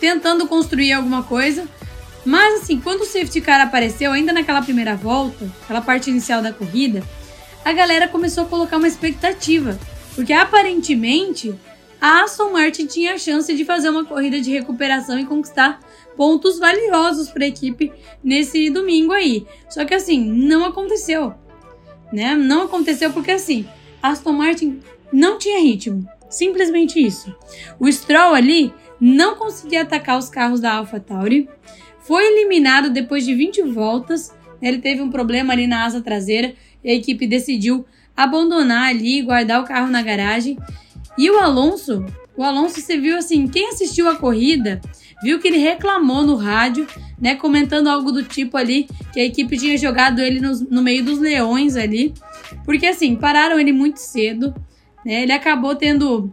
tentando 0.00 0.46
construir 0.46 0.92
alguma 0.92 1.22
coisa. 1.22 1.66
Mas 2.24 2.62
assim, 2.62 2.80
quando 2.80 3.00
o 3.00 3.06
safety 3.06 3.40
car 3.40 3.60
apareceu, 3.60 4.12
ainda 4.12 4.32
naquela 4.32 4.62
primeira 4.62 4.94
volta, 4.94 5.50
aquela 5.64 5.80
parte 5.80 6.10
inicial 6.10 6.42
da 6.42 6.52
corrida, 6.52 7.02
a 7.64 7.72
galera 7.72 8.06
começou 8.06 8.44
a 8.44 8.46
colocar 8.46 8.76
uma 8.76 8.88
expectativa, 8.88 9.78
porque 10.14 10.32
aparentemente 10.32 11.54
a 12.00 12.22
Aston 12.22 12.52
Martin 12.52 12.86
tinha 12.86 13.14
a 13.14 13.18
chance 13.18 13.52
de 13.54 13.64
fazer 13.64 13.88
uma 13.88 14.04
corrida 14.04 14.40
de 14.40 14.52
recuperação 14.52 15.18
e 15.18 15.26
conquistar 15.26 15.80
pontos 16.18 16.58
valiosos 16.58 17.30
para 17.30 17.44
a 17.44 17.48
equipe 17.48 17.92
nesse 18.22 18.68
domingo 18.70 19.12
aí. 19.12 19.46
Só 19.70 19.84
que 19.84 19.94
assim, 19.94 20.20
não 20.20 20.64
aconteceu, 20.64 21.32
né? 22.12 22.34
Não 22.34 22.62
aconteceu 22.62 23.12
porque 23.12 23.30
assim, 23.30 23.64
Aston 24.02 24.32
Martin 24.32 24.80
não 25.12 25.38
tinha 25.38 25.60
ritmo. 25.60 26.04
Simplesmente 26.28 27.00
isso. 27.00 27.32
O 27.78 27.90
Stroll 27.90 28.34
ali 28.34 28.74
não 29.00 29.36
conseguia 29.36 29.82
atacar 29.82 30.18
os 30.18 30.28
carros 30.28 30.60
da 30.60 30.72
AlphaTauri. 30.72 31.48
Foi 32.00 32.26
eliminado 32.26 32.90
depois 32.90 33.24
de 33.24 33.34
20 33.34 33.62
voltas. 33.62 34.34
Ele 34.60 34.78
teve 34.78 35.00
um 35.00 35.10
problema 35.10 35.52
ali 35.52 35.68
na 35.68 35.84
asa 35.84 36.02
traseira 36.02 36.52
e 36.82 36.90
a 36.90 36.94
equipe 36.94 37.28
decidiu 37.28 37.86
abandonar 38.16 38.88
ali, 38.88 39.22
guardar 39.22 39.62
o 39.62 39.64
carro 39.64 39.88
na 39.88 40.02
garagem. 40.02 40.58
E 41.16 41.30
o 41.30 41.38
Alonso, 41.38 42.04
o 42.36 42.42
Alonso 42.42 42.80
você 42.80 42.98
viu 42.98 43.16
assim, 43.16 43.46
quem 43.46 43.68
assistiu 43.68 44.08
a 44.08 44.16
corrida, 44.16 44.80
viu 45.22 45.38
que 45.38 45.48
ele 45.48 45.58
reclamou 45.58 46.24
no 46.24 46.36
rádio, 46.36 46.86
né, 47.20 47.34
comentando 47.34 47.88
algo 47.88 48.12
do 48.12 48.22
tipo 48.22 48.56
ali 48.56 48.88
que 49.12 49.20
a 49.20 49.24
equipe 49.24 49.58
tinha 49.58 49.76
jogado 49.76 50.20
ele 50.20 50.40
no, 50.40 50.52
no 50.70 50.82
meio 50.82 51.04
dos 51.04 51.18
leões 51.18 51.76
ali, 51.76 52.14
porque 52.64 52.86
assim, 52.86 53.16
pararam 53.16 53.58
ele 53.58 53.72
muito 53.72 53.98
cedo. 53.98 54.54
Né? 55.04 55.22
Ele 55.22 55.32
acabou 55.32 55.74
tendo 55.74 56.32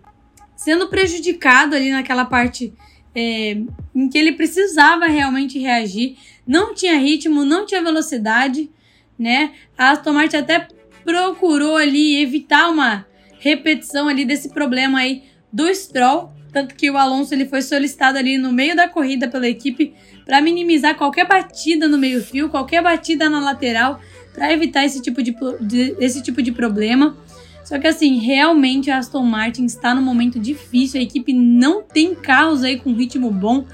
sendo 0.55 0.87
prejudicado 0.87 1.75
ali 1.75 1.91
naquela 1.91 2.25
parte 2.25 2.73
é, 3.13 3.57
em 3.93 4.09
que 4.09 4.17
ele 4.17 4.33
precisava 4.33 5.05
realmente 5.05 5.59
reagir. 5.59 6.17
Não 6.45 6.73
tinha 6.73 6.97
ritmo, 6.97 7.45
não 7.45 7.65
tinha 7.65 7.81
velocidade, 7.81 8.69
né? 9.17 9.53
A 9.77 9.91
Aston 9.91 10.13
Martin 10.13 10.37
até 10.37 10.67
procurou 11.03 11.77
ali 11.77 12.21
evitar 12.21 12.69
uma 12.69 13.05
repetição 13.39 14.07
ali 14.07 14.25
desse 14.25 14.49
problema 14.49 14.99
aí 14.99 15.23
do 15.51 15.73
Stroll, 15.73 16.33
tanto 16.55 16.73
que 16.73 16.89
o 16.89 16.95
Alonso 16.95 17.33
ele 17.33 17.45
foi 17.45 17.61
solicitado 17.61 18.17
ali 18.17 18.37
no 18.37 18.49
meio 18.49 18.77
da 18.77 18.87
corrida 18.87 19.27
pela 19.27 19.45
equipe 19.45 19.93
para 20.23 20.39
minimizar 20.39 20.95
qualquer 20.95 21.27
batida 21.27 21.85
no 21.85 21.97
meio-fio, 21.97 22.47
qualquer 22.47 22.81
batida 22.81 23.29
na 23.29 23.41
lateral, 23.41 23.99
para 24.33 24.53
evitar 24.53 24.85
esse 24.85 25.01
tipo 25.01 25.21
de, 25.21 25.35
de, 25.59 25.97
esse 25.99 26.21
tipo 26.21 26.41
de 26.41 26.53
problema. 26.53 27.17
Só 27.65 27.77
que 27.77 27.85
assim, 27.87 28.19
realmente 28.19 28.89
a 28.89 28.99
Aston 28.99 29.23
Martin 29.23 29.65
está 29.65 29.93
num 29.93 30.01
momento 30.01 30.39
difícil, 30.39 30.97
a 30.97 31.03
equipe 31.03 31.33
não 31.33 31.83
tem 31.83 32.15
carros 32.15 32.63
aí 32.63 32.79
com 32.79 32.93
ritmo 32.93 33.29
bom, 33.29 33.65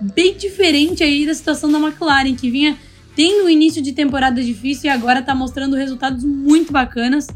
bem 0.00 0.36
diferente 0.36 1.04
aí 1.04 1.24
da 1.24 1.34
situação 1.34 1.70
da 1.70 1.78
McLaren, 1.78 2.34
que 2.34 2.50
vinha 2.50 2.76
tendo 3.14 3.44
um 3.44 3.48
início 3.48 3.80
de 3.80 3.92
temporada 3.92 4.42
difícil 4.42 4.86
e 4.86 4.92
agora 4.92 5.20
está 5.20 5.36
mostrando 5.36 5.76
resultados 5.76 6.24
muito 6.24 6.72
bacanas. 6.72 7.28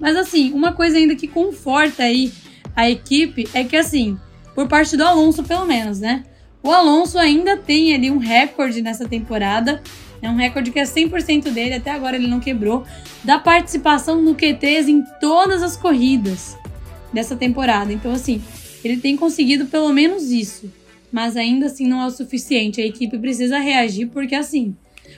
Mas 0.00 0.16
assim, 0.16 0.52
uma 0.52 0.72
coisa 0.72 0.96
ainda 0.98 1.14
que 1.14 1.28
conforta 1.28 2.02
aí 2.02 2.32
a 2.74 2.90
equipe 2.90 3.48
é 3.54 3.62
que 3.62 3.76
assim, 3.76 4.18
por 4.54 4.68
parte 4.68 4.96
do 4.96 5.04
Alonso 5.04 5.42
pelo 5.42 5.64
menos, 5.64 6.00
né? 6.00 6.24
O 6.62 6.70
Alonso 6.70 7.18
ainda 7.18 7.56
tem 7.56 7.94
ali 7.94 8.10
um 8.10 8.18
recorde 8.18 8.82
nessa 8.82 9.08
temporada 9.08 9.82
é 10.22 10.28
um 10.28 10.36
recorde 10.36 10.70
que 10.70 10.78
é 10.78 10.82
100% 10.82 11.50
dele, 11.50 11.74
até 11.74 11.90
agora 11.90 12.16
ele 12.16 12.26
não 12.26 12.40
quebrou, 12.40 12.84
da 13.24 13.38
participação 13.38 14.20
no 14.20 14.34
QTs 14.34 14.88
em 14.88 15.02
todas 15.20 15.62
as 15.62 15.76
corridas 15.76 16.56
dessa 17.12 17.34
temporada. 17.34 17.92
Então, 17.92 18.12
assim, 18.12 18.42
ele 18.84 18.98
tem 18.98 19.16
conseguido 19.16 19.66
pelo 19.66 19.92
menos 19.92 20.30
isso. 20.30 20.70
Mas 21.10 21.36
ainda 21.36 21.66
assim 21.66 21.88
não 21.88 22.02
é 22.02 22.06
o 22.06 22.10
suficiente. 22.10 22.80
A 22.80 22.86
equipe 22.86 23.18
precisa 23.18 23.58
reagir 23.58 24.06
porque, 24.08 24.34
assim, 24.34 24.76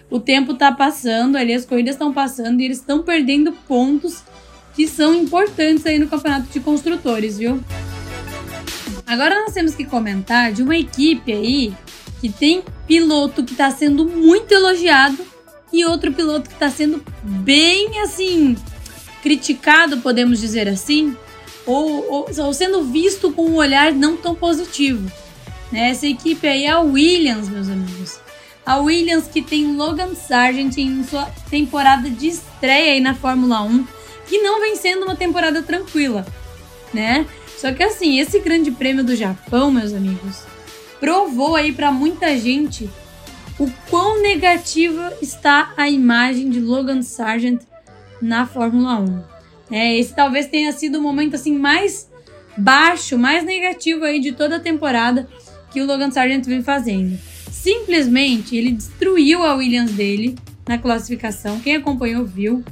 o 0.09 0.19
tempo 0.19 0.55
tá 0.55 0.73
passando, 0.73 1.37
ali 1.37 1.53
as 1.53 1.67
corridas 1.67 1.97
estão 1.97 2.13
passando 2.13 2.61
e 2.61 2.65
eles 2.65 2.79
estão 2.79 3.03
perdendo 3.03 3.53
pontos 3.53 4.23
que 4.75 4.87
são 4.87 5.15
importantes 5.15 5.85
aí 5.85 5.99
no 5.99 6.09
campeonato 6.09 6.47
de 6.51 6.61
construtores, 6.61 7.37
viu? 7.37 7.63
Agora 9.07 9.43
nós 9.43 9.53
temos 9.53 9.75
que 9.75 9.85
comentar 9.85 10.53
de 10.53 10.63
uma 10.63 10.77
equipe 10.77 11.33
aí 11.33 11.75
que 12.21 12.29
tem 12.29 12.63
piloto 12.87 13.45
que 13.45 13.53
está 13.53 13.71
sendo 13.71 14.05
muito 14.05 14.53
elogiado 14.53 15.19
e 15.73 15.85
outro 15.85 16.13
piloto 16.13 16.49
que 16.49 16.55
está 16.55 16.71
sendo 16.71 17.03
bem 17.23 18.01
assim 18.01 18.57
criticado, 19.23 19.99
podemos 19.99 20.41
dizer 20.41 20.69
assim, 20.69 21.17
ou, 21.65 22.11
ou, 22.11 22.29
ou, 22.37 22.53
sendo 22.53 22.83
visto 22.85 23.33
com 23.33 23.47
um 23.47 23.55
olhar 23.55 23.93
não 23.93 24.17
tão 24.17 24.35
positivo. 24.35 25.11
Né? 25.71 25.91
Essa 25.91 26.07
equipe 26.07 26.47
aí 26.47 26.65
é 26.65 26.71
a 26.71 26.81
Williams, 26.81 27.49
meus 27.49 27.69
amigos. 27.69 28.21
A 28.67 28.79
Williams 28.79 29.29
que 29.29 29.41
tem 29.41 29.77
Logan 29.77 30.15
Sargent 30.15 30.77
em 30.77 31.03
sua 31.05 31.27
temporada 31.49 32.11
de 32.11 32.29
estreia 32.29 32.93
aí 32.93 33.01
na 33.01 33.15
Fórmula 33.15 33.63
1, 33.63 33.87
que 34.27 34.39
não 34.39 34.61
vem 34.61 34.77
sendo 34.77 35.05
uma 35.05 35.17
temporada 35.17 35.63
tranquila, 35.63 36.27
né? 36.93 37.27
Só 37.63 37.73
que 37.73 37.85
assim, 37.85 38.19
esse 38.19 38.41
grande 38.41 38.73
prêmio 38.73 39.05
do 39.05 39.15
Japão, 39.15 39.71
meus 39.71 39.95
amigos, 39.95 40.43
provou 40.99 41.55
aí 41.55 41.71
para 41.71 41.93
muita 41.93 42.37
gente 42.37 42.91
o 43.57 43.71
quão 43.89 44.21
negativa 44.21 45.17
está 45.23 45.73
a 45.77 45.89
imagem 45.89 46.51
de 46.51 46.59
Logan 46.59 47.03
Sargent 47.03 47.63
na 48.21 48.47
Fórmula 48.47 48.99
1. 48.99 49.23
É, 49.71 49.97
esse 49.97 50.13
talvez 50.13 50.49
tenha 50.49 50.73
sido 50.73 50.99
o 50.99 51.01
momento 51.01 51.37
assim 51.37 51.57
mais 51.57 52.11
baixo, 52.59 53.17
mais 53.17 53.45
negativo 53.45 54.03
aí 54.03 54.19
de 54.19 54.33
toda 54.33 54.57
a 54.57 54.61
temporada 54.61 55.29
que 55.71 55.81
o 55.81 55.87
Logan 55.87 56.11
Sargent 56.11 56.45
vem 56.45 56.65
fazendo. 56.65 57.17
Simplesmente 57.49 58.57
ele 58.57 58.73
destruiu 58.73 59.45
a 59.45 59.55
Williams 59.55 59.93
dele 59.93 60.35
na 60.67 60.79
classificação. 60.79 61.61
Quem 61.61 61.77
acompanhou 61.77 62.25
viu, 62.25 62.65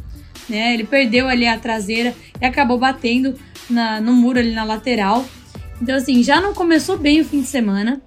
né? 0.49 0.75
Ele 0.75 0.83
perdeu 0.83 1.29
ali 1.29 1.47
a 1.47 1.57
traseira 1.57 2.13
e 2.41 2.45
acabou 2.45 2.77
batendo 2.77 3.39
na, 3.71 4.01
no 4.01 4.13
muro 4.13 4.39
ali 4.39 4.53
na 4.53 4.65
lateral. 4.65 5.25
Então 5.81 5.95
assim, 5.95 6.23
já 6.23 6.41
não 6.41 6.53
começou 6.53 6.99
bem 6.99 7.21
o 7.21 7.25
fim 7.25 7.41
de 7.41 7.47
semana 7.47 8.01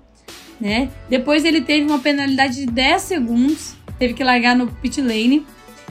né? 0.63 0.89
Depois 1.09 1.43
ele 1.43 1.59
teve 1.59 1.85
uma 1.85 1.99
penalidade 1.99 2.55
de 2.55 2.65
10 2.65 3.01
segundos, 3.01 3.75
teve 3.99 4.13
que 4.13 4.23
largar 4.23 4.55
no 4.55 4.67
pit 4.67 5.01
lane. 5.01 5.45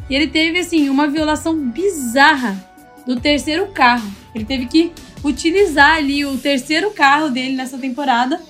E 0.08 0.14
ele 0.14 0.26
teve, 0.26 0.58
assim, 0.58 0.88
uma 0.88 1.06
violação 1.06 1.54
bizarra 1.54 2.56
do 3.06 3.20
terceiro 3.20 3.66
carro. 3.68 4.10
Ele 4.34 4.46
teve 4.46 4.64
que 4.66 4.92
utilizar 5.22 5.96
ali 5.96 6.24
o 6.24 6.38
terceiro 6.38 6.90
carro 6.90 7.28
dele 7.28 7.54
nessa 7.54 7.76
temporada. 7.76 8.40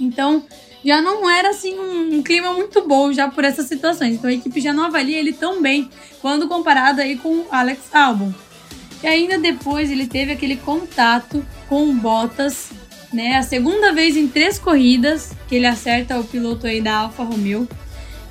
Então, 0.00 0.44
já 0.84 1.02
não 1.02 1.28
era 1.28 1.50
assim 1.50 1.76
um, 1.78 2.16
um, 2.16 2.22
clima 2.22 2.52
muito 2.52 2.86
bom 2.86 3.12
já 3.12 3.28
por 3.28 3.42
essas 3.44 3.66
situações. 3.66 4.14
Então 4.14 4.30
a 4.30 4.32
equipe 4.32 4.60
já 4.60 4.72
não 4.72 4.84
avalia 4.84 5.18
ele 5.18 5.32
tão 5.32 5.60
bem 5.60 5.90
quando 6.22 6.46
comparado 6.46 7.00
aí 7.00 7.16
com 7.16 7.44
Alex 7.50 7.92
Albon. 7.92 8.32
E 9.02 9.06
ainda 9.06 9.38
depois 9.38 9.90
ele 9.90 10.06
teve 10.06 10.32
aquele 10.32 10.56
contato 10.56 11.44
com 11.68 11.90
o 11.90 11.94
Bottas 11.94 12.70
né? 13.12 13.36
A 13.36 13.42
segunda 13.42 13.92
vez 13.92 14.16
em 14.16 14.28
três 14.28 14.58
corridas 14.58 15.32
que 15.48 15.54
ele 15.54 15.66
acerta 15.66 16.18
o 16.18 16.24
piloto 16.24 16.66
aí 16.66 16.80
da 16.80 16.96
Alfa 16.98 17.22
Romeo. 17.22 17.68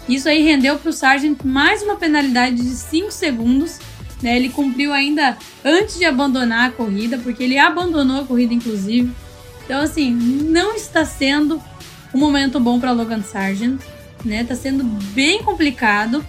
Isso 0.07 0.29
aí 0.29 0.43
rendeu 0.43 0.77
para 0.77 0.89
o 0.89 0.93
Sargent 0.93 1.39
mais 1.43 1.81
uma 1.81 1.95
penalidade 1.95 2.57
de 2.57 2.75
5 2.75 3.11
segundos. 3.11 3.79
Né? 4.21 4.35
Ele 4.35 4.49
cumpriu 4.49 4.93
ainda 4.93 5.37
antes 5.63 5.97
de 5.97 6.05
abandonar 6.05 6.69
a 6.69 6.71
corrida, 6.71 7.17
porque 7.17 7.43
ele 7.43 7.57
abandonou 7.57 8.21
a 8.21 8.25
corrida, 8.25 8.53
inclusive. 8.53 9.11
Então, 9.63 9.81
assim, 9.81 10.11
não 10.11 10.75
está 10.75 11.03
sendo 11.03 11.59
um 12.13 12.19
momento 12.19 12.59
bom 12.59 12.79
para 12.79 12.91
Logan 12.91 13.23
Sargent. 13.23 13.81
Né? 14.23 14.43
Tá 14.43 14.55
sendo 14.55 14.83
bem 14.83 15.41
complicado. 15.41 16.23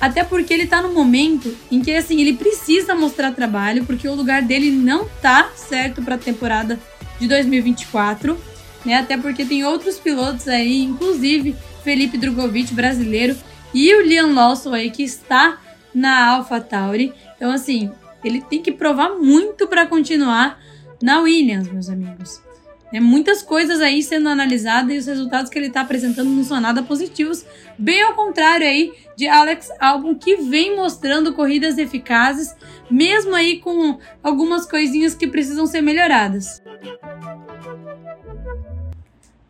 Até 0.00 0.22
porque 0.22 0.52
ele 0.52 0.66
tá 0.66 0.82
no 0.82 0.92
momento 0.92 1.56
em 1.70 1.80
que 1.80 1.92
assim, 1.92 2.20
ele 2.20 2.34
precisa 2.34 2.94
mostrar 2.94 3.32
trabalho, 3.32 3.84
porque 3.84 4.06
o 4.06 4.14
lugar 4.14 4.42
dele 4.42 4.70
não 4.70 5.08
tá 5.22 5.50
certo 5.54 6.02
para 6.02 6.16
a 6.16 6.18
temporada 6.18 6.78
de 7.18 7.26
2024, 7.26 8.38
né? 8.84 8.96
Até 8.96 9.16
porque 9.16 9.44
tem 9.44 9.64
outros 9.64 9.98
pilotos 9.98 10.48
aí, 10.48 10.82
inclusive 10.82 11.56
Felipe 11.82 12.18
Drogovic, 12.18 12.74
brasileiro, 12.74 13.36
e 13.72 13.94
o 13.94 14.02
Liam 14.02 14.34
Lawson 14.34 14.74
aí 14.74 14.90
que 14.90 15.02
está 15.02 15.58
na 15.94 16.26
AlphaTauri. 16.28 17.12
Então 17.36 17.50
assim, 17.50 17.90
ele 18.22 18.40
tem 18.40 18.60
que 18.60 18.72
provar 18.72 19.10
muito 19.10 19.66
para 19.66 19.86
continuar 19.86 20.60
na 21.02 21.20
Williams, 21.20 21.68
meus 21.68 21.88
amigos. 21.88 22.45
É 22.92 23.00
muitas 23.00 23.42
coisas 23.42 23.80
aí 23.80 24.02
sendo 24.02 24.28
analisadas 24.28 24.94
e 24.94 24.98
os 24.98 25.06
resultados 25.06 25.50
que 25.50 25.58
ele 25.58 25.66
está 25.66 25.80
apresentando 25.80 26.30
não 26.30 26.44
são 26.44 26.60
nada 26.60 26.82
positivos, 26.82 27.44
bem 27.76 28.00
ao 28.02 28.14
contrário 28.14 28.66
aí 28.66 28.92
de 29.16 29.26
Alex 29.26 29.68
Albon 29.80 30.14
que 30.14 30.36
vem 30.36 30.76
mostrando 30.76 31.34
corridas 31.34 31.78
eficazes, 31.78 32.54
mesmo 32.88 33.34
aí 33.34 33.58
com 33.58 33.98
algumas 34.22 34.66
coisinhas 34.66 35.14
que 35.14 35.26
precisam 35.26 35.66
ser 35.66 35.80
melhoradas. 35.80 36.62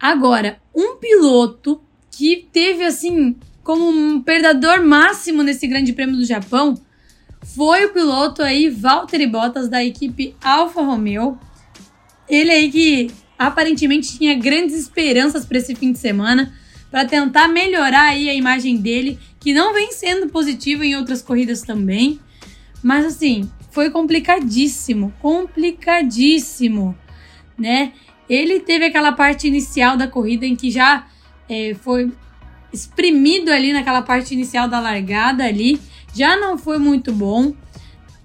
Agora, 0.01 0.59
um 0.75 0.97
piloto 0.97 1.81
que 2.11 2.49
teve 2.51 2.85
assim 2.85 3.37
como 3.63 3.89
um 3.89 4.23
perdedor 4.23 4.83
máximo 4.83 5.43
nesse 5.43 5.67
Grande 5.67 5.93
Prêmio 5.93 6.17
do 6.17 6.25
Japão 6.25 6.81
foi 7.55 7.85
o 7.85 7.93
piloto 7.93 8.43
aí 8.43 8.69
Valtteri 8.71 9.27
Bottas 9.27 9.69
da 9.69 9.85
equipe 9.85 10.35
Alfa 10.43 10.83
Romeo. 10.83 11.39
Ele 12.29 12.51
aí 12.51 12.71
que 12.71 13.11
aparentemente 13.39 14.17
tinha 14.17 14.35
grandes 14.35 14.77
esperanças 14.77 15.45
para 15.45 15.59
esse 15.59 15.75
fim 15.75 15.93
de 15.93 15.99
semana 15.99 16.53
para 16.91 17.05
tentar 17.05 17.49
melhorar 17.49 18.11
aí 18.11 18.29
a 18.29 18.35
imagem 18.35 18.77
dele, 18.77 19.19
que 19.41 19.53
não 19.53 19.75
vem 19.75 19.93
sendo 19.93 20.29
positiva 20.29 20.85
em 20.85 20.97
outras 20.97 21.21
corridas 21.21 21.63
também. 21.63 22.21
Mas 22.83 23.05
assim, 23.05 23.51
foi 23.71 23.91
complicadíssimo, 23.91 25.13
complicadíssimo, 25.21 26.97
né? 27.59 27.93
Ele 28.29 28.61
teve 28.61 28.87
aquela 28.87 29.13
parte 29.13 29.47
inicial 29.47 29.97
da 29.97 30.09
corrida 30.09 30.47
em 30.47 30.57
que 30.57 30.71
já 30.71 31.07
é, 31.49 31.75
foi 31.75 32.13
exprimido 32.73 33.51
ali 33.51 33.73
naquela 33.73 34.03
parte 34.03 34.35
inicial 34.35 34.69
da 34.69 34.81
largada 34.81 35.45
ali, 35.45 35.81
já 36.15 36.37
não 36.37 36.57
foi 36.57 36.79
muito 36.79 37.13
bom, 37.13 37.55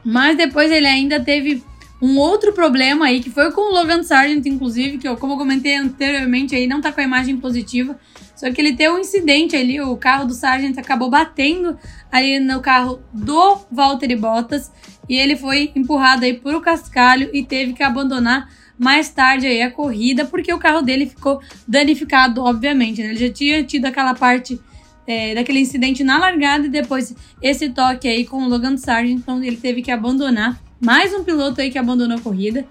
mas 0.04 0.38
depois 0.38 0.72
ele 0.72 0.88
ainda 0.88 1.20
teve 1.20 1.64
um 2.02 2.18
outro 2.18 2.52
problema 2.52 3.06
aí 3.06 3.20
que 3.22 3.30
foi 3.30 3.52
com 3.52 3.62
o 3.62 3.74
Logan 3.74 4.02
Sargent, 4.02 4.46
inclusive, 4.46 4.98
que 4.98 5.08
eu, 5.08 5.16
como 5.18 5.34
eu 5.34 5.38
comentei 5.38 5.76
anteriormente 5.76 6.56
aí, 6.56 6.66
não 6.66 6.82
tá 6.82 6.92
com 6.92 7.00
a 7.00 7.04
imagem 7.04 7.38
positiva. 7.38 7.98
Só 8.36 8.52
que 8.52 8.60
ele 8.60 8.76
teve 8.76 8.92
um 8.92 8.98
incidente 8.98 9.56
ali, 9.56 9.80
o 9.80 9.96
carro 9.96 10.26
do 10.26 10.34
Sargent 10.34 10.76
acabou 10.80 11.12
batendo 11.12 11.78
ali 12.12 12.40
no 12.40 12.60
carro 12.60 13.00
do 13.14 13.60
Valtteri 13.72 14.16
Bottas 14.16 14.72
e 15.08 15.16
ele 15.16 15.36
foi 15.36 15.72
empurrado 15.76 16.26
aí 16.26 16.34
por 16.34 16.56
o 16.56 16.62
cascalho 16.62 17.30
e 17.34 17.44
teve 17.44 17.74
que 17.74 17.84
abandonar 17.84 18.50
mais 18.80 19.10
tarde 19.10 19.46
aí 19.46 19.62
a 19.62 19.70
corrida, 19.70 20.26
porque 20.26 20.52
o 20.52 20.58
carro 20.58 20.82
dele 20.82 21.06
ficou 21.06 21.40
danificado, 21.68 22.42
obviamente, 22.42 23.04
né? 23.04 23.10
Ele 23.10 23.28
já 23.28 23.32
tinha 23.32 23.64
tido 23.64 23.86
aquela 23.86 24.16
parte 24.16 24.60
é, 25.06 25.36
daquele 25.36 25.60
incidente 25.60 26.04
na 26.04 26.18
largada 26.18 26.66
e 26.66 26.70
depois 26.70 27.14
esse 27.44 27.70
toque 27.70 28.08
aí 28.08 28.26
com 28.26 28.44
o 28.44 28.50
Logan 28.50 28.78
Sargent, 28.78 29.20
então 29.20 29.44
ele 29.44 29.58
teve 29.58 29.84
que 29.84 29.92
abandonar. 29.92 30.60
Mais 30.82 31.14
um 31.14 31.24
piloto 31.24 31.62
aí 31.62 31.70
que 31.70 31.78
abandonou 31.78 32.18
a 32.18 32.22
corrida. 32.22 32.66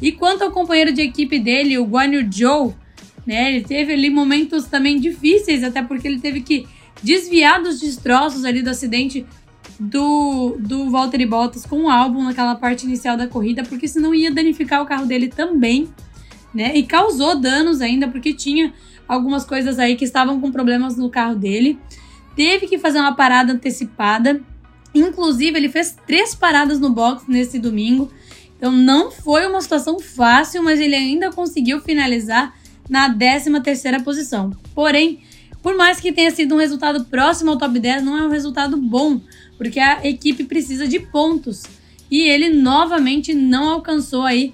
E 0.00 0.10
quanto 0.10 0.42
ao 0.42 0.50
companheiro 0.50 0.92
de 0.92 1.00
equipe 1.00 1.38
dele, 1.38 1.78
o 1.78 1.84
Guan 1.84 2.06
Yu 2.06 2.28
Zhou, 2.32 2.74
né? 3.24 3.54
Ele 3.54 3.64
teve 3.64 3.92
ali 3.92 4.10
momentos 4.10 4.66
também 4.66 4.98
difíceis, 4.98 5.62
até 5.62 5.80
porque 5.80 6.08
ele 6.08 6.18
teve 6.18 6.40
que 6.40 6.66
desviar 7.00 7.62
dos 7.62 7.78
destroços 7.78 8.44
ali 8.44 8.62
do 8.62 8.70
acidente 8.70 9.24
do, 9.78 10.56
do 10.58 10.90
Valtteri 10.90 11.24
Bottas 11.24 11.64
com 11.64 11.84
o 11.84 11.90
álbum 11.90 12.24
naquela 12.24 12.56
parte 12.56 12.84
inicial 12.84 13.16
da 13.16 13.28
corrida, 13.28 13.62
porque 13.62 13.86
senão 13.86 14.12
ia 14.12 14.30
danificar 14.30 14.82
o 14.82 14.86
carro 14.86 15.06
dele 15.06 15.28
também, 15.28 15.88
né? 16.52 16.72
E 16.74 16.82
causou 16.82 17.38
danos 17.38 17.80
ainda, 17.80 18.08
porque 18.08 18.32
tinha 18.32 18.72
algumas 19.06 19.44
coisas 19.44 19.78
aí 19.78 19.94
que 19.94 20.04
estavam 20.04 20.40
com 20.40 20.50
problemas 20.50 20.96
no 20.96 21.08
carro 21.08 21.36
dele. 21.36 21.78
Teve 22.34 22.66
que 22.66 22.78
fazer 22.78 22.98
uma 22.98 23.14
parada 23.14 23.52
antecipada. 23.52 24.40
Inclusive, 24.94 25.56
ele 25.56 25.68
fez 25.68 25.96
três 26.06 26.34
paradas 26.34 26.78
no 26.78 26.90
box 26.90 27.24
nesse 27.28 27.58
domingo. 27.58 28.10
Então 28.56 28.70
não 28.70 29.10
foi 29.10 29.46
uma 29.46 29.60
situação 29.60 29.98
fácil, 29.98 30.62
mas 30.62 30.78
ele 30.78 30.94
ainda 30.94 31.32
conseguiu 31.32 31.80
finalizar 31.80 32.54
na 32.88 33.12
13 33.12 33.60
terceira 33.60 34.00
posição. 34.00 34.52
Porém, 34.74 35.20
por 35.62 35.76
mais 35.76 36.00
que 36.00 36.12
tenha 36.12 36.30
sido 36.30 36.54
um 36.54 36.58
resultado 36.58 37.04
próximo 37.04 37.50
ao 37.52 37.58
top 37.58 37.78
10, 37.78 38.02
não 38.04 38.18
é 38.18 38.26
um 38.26 38.30
resultado 38.30 38.76
bom, 38.76 39.20
porque 39.56 39.80
a 39.80 40.06
equipe 40.06 40.44
precisa 40.44 40.86
de 40.86 40.98
pontos. 40.98 41.62
E 42.10 42.20
ele 42.28 42.50
novamente 42.50 43.32
não 43.32 43.70
alcançou 43.70 44.22
aí 44.22 44.52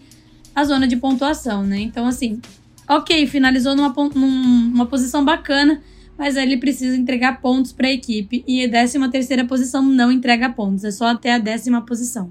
a 0.54 0.64
zona 0.64 0.86
de 0.86 0.96
pontuação, 0.96 1.64
né? 1.64 1.78
Então, 1.80 2.06
assim, 2.06 2.40
ok, 2.88 3.26
finalizou 3.26 3.74
numa, 3.74 3.94
numa 4.14 4.86
posição 4.86 5.24
bacana, 5.24 5.82
mas 6.18 6.36
ele 6.36 6.56
precisa 6.56 6.96
entregar 6.96 7.40
pontos 7.40 7.72
para 7.72 7.86
a 7.86 7.92
equipe. 7.92 8.44
E 8.46 8.64
a 8.64 8.68
13 8.68 9.08
terceira 9.08 9.44
posição 9.44 9.82
não 9.82 10.10
entrega 10.10 10.50
pontos, 10.50 10.84
é 10.84 10.90
só 10.90 11.06
até 11.06 11.32
a 11.32 11.38
décima 11.38 11.82
posição. 11.82 12.30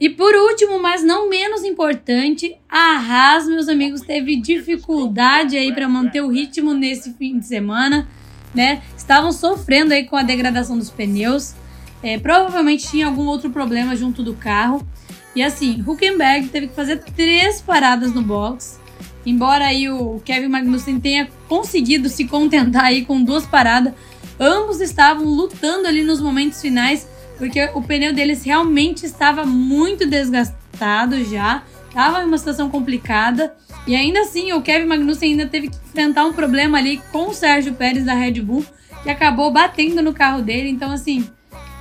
E 0.00 0.10
por 0.10 0.34
último, 0.34 0.78
mas 0.82 1.04
não 1.04 1.30
menos 1.30 1.64
importante, 1.64 2.56
a 2.68 2.98
Haas, 2.98 3.46
meus 3.46 3.68
amigos, 3.68 4.00
teve 4.00 4.36
dificuldade 4.36 5.56
aí 5.56 5.72
para 5.72 5.88
manter 5.88 6.20
o 6.20 6.28
ritmo 6.28 6.74
nesse 6.74 7.14
fim 7.14 7.38
de 7.38 7.46
semana 7.46 8.06
né? 8.54 8.82
Estavam 8.96 9.32
sofrendo 9.32 9.92
aí 9.92 10.04
com 10.04 10.16
a 10.16 10.22
degradação 10.22 10.78
dos 10.78 10.88
pneus. 10.88 11.54
É, 12.02 12.18
provavelmente 12.18 12.88
tinha 12.88 13.06
algum 13.06 13.26
outro 13.26 13.50
problema 13.50 13.96
junto 13.96 14.22
do 14.22 14.34
carro. 14.34 14.86
E 15.34 15.42
assim, 15.42 15.82
Huckenberg 15.86 16.48
teve 16.48 16.68
que 16.68 16.74
fazer 16.74 17.02
três 17.16 17.60
paradas 17.60 18.14
no 18.14 18.22
box. 18.22 18.78
Embora 19.26 19.66
aí 19.66 19.88
o 19.88 20.20
Kevin 20.24 20.48
Magnussen 20.48 21.00
tenha 21.00 21.28
conseguido 21.54 22.08
se 22.08 22.24
contentar 22.24 22.86
aí 22.86 23.04
com 23.04 23.22
duas 23.22 23.46
paradas, 23.46 23.92
ambos 24.40 24.80
estavam 24.80 25.24
lutando 25.24 25.86
ali 25.86 26.02
nos 26.02 26.20
momentos 26.20 26.60
finais 26.60 27.06
porque 27.38 27.68
o 27.74 27.82
pneu 27.82 28.12
deles 28.12 28.42
realmente 28.44 29.06
estava 29.06 29.44
muito 29.44 30.06
desgastado 30.06 31.24
já, 31.24 31.62
estava 31.88 32.22
em 32.22 32.26
uma 32.26 32.38
situação 32.38 32.68
complicada. 32.68 33.54
E 33.86 33.94
ainda 33.94 34.20
assim, 34.20 34.52
o 34.52 34.62
Kevin 34.62 34.86
Magnussen 34.86 35.32
ainda 35.32 35.46
teve 35.46 35.68
que 35.68 35.76
enfrentar 35.76 36.24
um 36.24 36.32
problema 36.32 36.78
ali 36.78 37.00
com 37.12 37.28
o 37.28 37.34
Sérgio 37.34 37.74
Pérez 37.74 38.04
da 38.04 38.14
Red 38.14 38.40
Bull, 38.40 38.64
que 39.02 39.10
acabou 39.10 39.52
batendo 39.52 40.02
no 40.02 40.12
carro 40.12 40.42
dele. 40.42 40.68
Então, 40.68 40.90
assim, 40.90 41.28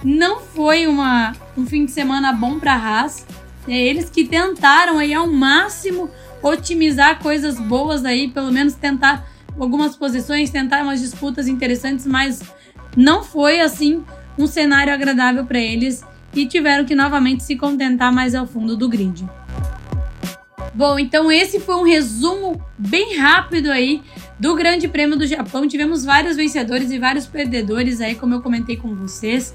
não 0.04 0.40
foi 0.40 0.88
uma, 0.88 1.34
um 1.58 1.66
fim 1.66 1.86
de 1.86 1.92
semana 1.92 2.34
bom 2.34 2.60
para 2.60 2.74
a 2.74 2.78
Haas. 2.78 3.26
É 3.68 3.80
eles 3.80 4.10
que 4.10 4.26
tentaram 4.26 4.98
aí 4.98 5.14
ao 5.14 5.28
máximo 5.28 6.10
otimizar 6.42 7.20
coisas 7.20 7.58
boas 7.60 8.04
aí, 8.04 8.28
pelo 8.28 8.52
menos 8.52 8.74
tentar 8.74 9.33
algumas 9.60 9.96
posições, 9.96 10.50
tentar 10.50 10.84
umas 10.84 11.00
disputas 11.00 11.48
interessantes, 11.48 12.06
mas 12.06 12.42
não 12.96 13.24
foi 13.24 13.60
assim 13.60 14.04
um 14.38 14.48
cenário 14.48 14.94
agradável 14.94 15.46
para 15.46 15.60
eles 15.60 16.04
e 16.34 16.46
tiveram 16.46 16.86
que 16.86 16.96
novamente 16.96 17.44
se 17.44 17.56
contentar 17.56 18.12
mais 18.12 18.34
ao 18.34 18.48
fundo 18.48 18.76
do 18.76 18.90
grid. 18.90 19.28
Bom, 20.74 20.98
então 20.98 21.32
esse 21.32 21.60
foi 21.60 21.76
um 21.76 21.84
resumo 21.84 22.60
bem 22.78 23.16
rápido 23.18 23.70
aí 23.72 24.02
do 24.40 24.56
Grande 24.56 24.88
Prêmio 24.88 25.16
do 25.16 25.28
Japão. 25.28 25.68
Tivemos 25.68 26.04
vários 26.04 26.36
vencedores 26.36 26.90
e 26.90 26.98
vários 26.98 27.28
perdedores 27.28 28.02
aí, 28.02 28.16
como 28.16 28.34
eu 28.34 28.42
comentei 28.42 28.76
com 28.76 28.96
vocês, 28.96 29.54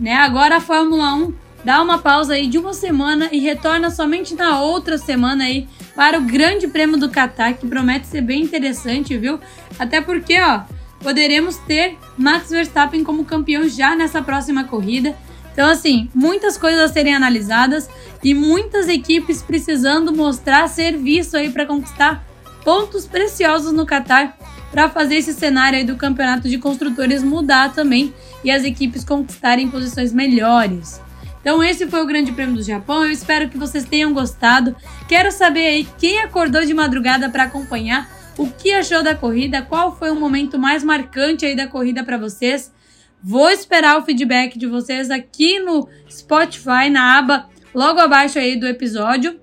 né? 0.00 0.14
Agora 0.14 0.56
a 0.56 0.60
Fórmula 0.60 1.14
1 1.14 1.34
dá 1.64 1.82
uma 1.82 1.98
pausa 1.98 2.34
aí 2.34 2.46
de 2.46 2.58
uma 2.58 2.74
semana 2.74 3.28
e 3.32 3.38
retorna 3.38 3.90
somente 3.90 4.34
na 4.34 4.60
outra 4.60 4.98
semana 4.98 5.44
aí 5.44 5.66
para 5.94 6.18
o 6.18 6.22
Grande 6.22 6.68
Prêmio 6.68 6.98
do 6.98 7.08
Qatar, 7.08 7.54
que 7.56 7.66
promete 7.66 8.06
ser 8.06 8.20
bem 8.20 8.42
interessante, 8.42 9.16
viu? 9.16 9.40
Até 9.78 10.00
porque, 10.00 10.40
ó, 10.40 10.60
poderemos 11.00 11.56
ter 11.58 11.96
Max 12.16 12.50
Verstappen 12.50 13.02
como 13.02 13.24
campeão 13.24 13.68
já 13.68 13.96
nessa 13.96 14.20
próxima 14.22 14.64
corrida. 14.64 15.16
Então, 15.52 15.68
assim, 15.68 16.08
muitas 16.14 16.58
coisas 16.58 16.90
a 16.90 16.92
serem 16.92 17.14
analisadas 17.14 17.88
e 18.22 18.34
muitas 18.34 18.88
equipes 18.88 19.40
precisando 19.40 20.12
mostrar 20.12 20.68
serviço 20.68 21.36
aí 21.36 21.50
para 21.50 21.64
conquistar 21.64 22.24
pontos 22.64 23.06
preciosos 23.06 23.72
no 23.72 23.86
Qatar 23.86 24.36
para 24.72 24.88
fazer 24.88 25.16
esse 25.16 25.32
cenário 25.32 25.78
aí 25.78 25.84
do 25.84 25.94
campeonato 25.94 26.48
de 26.48 26.58
construtores 26.58 27.22
mudar 27.22 27.72
também 27.72 28.12
e 28.42 28.50
as 28.50 28.64
equipes 28.64 29.04
conquistarem 29.04 29.68
posições 29.68 30.12
melhores. 30.12 31.00
Então 31.44 31.62
esse 31.62 31.86
foi 31.86 32.02
o 32.02 32.06
Grande 32.06 32.32
Prêmio 32.32 32.56
do 32.56 32.62
Japão. 32.62 33.04
Eu 33.04 33.10
espero 33.10 33.50
que 33.50 33.58
vocês 33.58 33.84
tenham 33.84 34.14
gostado. 34.14 34.74
Quero 35.06 35.30
saber 35.30 35.66
aí 35.66 35.88
quem 35.98 36.22
acordou 36.22 36.64
de 36.64 36.72
madrugada 36.72 37.28
para 37.28 37.44
acompanhar, 37.44 38.10
o 38.38 38.48
que 38.48 38.72
achou 38.72 39.02
da 39.02 39.14
corrida, 39.14 39.60
qual 39.60 39.94
foi 39.94 40.10
o 40.10 40.14
momento 40.14 40.58
mais 40.58 40.82
marcante 40.82 41.44
aí 41.44 41.54
da 41.54 41.66
corrida 41.66 42.02
para 42.02 42.16
vocês. 42.16 42.72
Vou 43.22 43.50
esperar 43.50 43.98
o 43.98 44.02
feedback 44.06 44.58
de 44.58 44.66
vocês 44.66 45.10
aqui 45.10 45.58
no 45.58 45.86
Spotify, 46.10 46.88
na 46.90 47.18
aba 47.18 47.50
logo 47.74 48.00
abaixo 48.00 48.38
aí 48.38 48.56
do 48.56 48.66
episódio. 48.66 49.38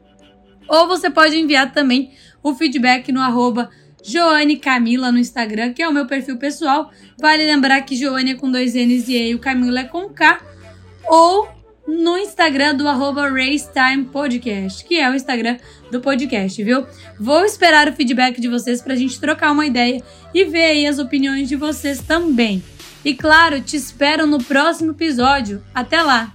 Ou 0.68 0.88
você 0.88 1.08
pode 1.08 1.38
enviar 1.38 1.72
também 1.72 2.16
o 2.42 2.56
feedback 2.56 3.12
no 3.12 3.22
arroba 3.22 3.70
Joane 4.04 4.58
Camila 4.58 5.12
no 5.12 5.20
Instagram, 5.20 5.72
que 5.74 5.84
é 5.84 5.88
o 5.88 5.94
meu 5.94 6.08
perfil 6.08 6.38
pessoal. 6.40 6.90
Vale 7.20 7.46
lembrar 7.46 7.80
que 7.82 7.96
Joane 7.96 8.32
é 8.32 8.36
com 8.36 8.50
dois 8.50 8.74
N's 8.74 9.08
e 9.08 9.18
E, 9.18 9.36
o 9.36 9.40
Camila 9.40 9.82
é 9.82 9.84
com 9.84 10.10
K. 10.10 10.42
Ou 11.08 11.61
no 11.88 12.18
Instagram 12.18 12.76
do 12.76 12.88
arroba 12.88 13.30
Racetime 13.30 14.06
Podcast, 14.06 14.84
que 14.86 15.00
é 15.00 15.10
o 15.10 15.16
Instagram 15.16 15.58
do 15.92 16.00
podcast, 16.00 16.64
viu? 16.64 16.86
Vou 17.20 17.44
esperar 17.44 17.88
o 17.88 17.94
feedback 17.94 18.40
de 18.40 18.48
vocês 18.48 18.82
pra 18.82 18.96
gente 18.96 19.20
trocar 19.20 19.52
uma 19.52 19.66
ideia 19.66 20.02
e 20.34 20.46
ver 20.46 20.66
aí 20.66 20.88
as 20.88 21.00
opiniões 21.00 21.50
de 21.50 21.56
vocês 21.56 22.02
também. 22.02 22.64
E 23.04 23.14
claro, 23.14 23.62
te 23.62 23.76
espero 23.76 24.28
no 24.28 24.44
próximo 24.44 24.92
episódio. 24.92 25.64
Até 25.74 26.02
lá! 26.02 26.34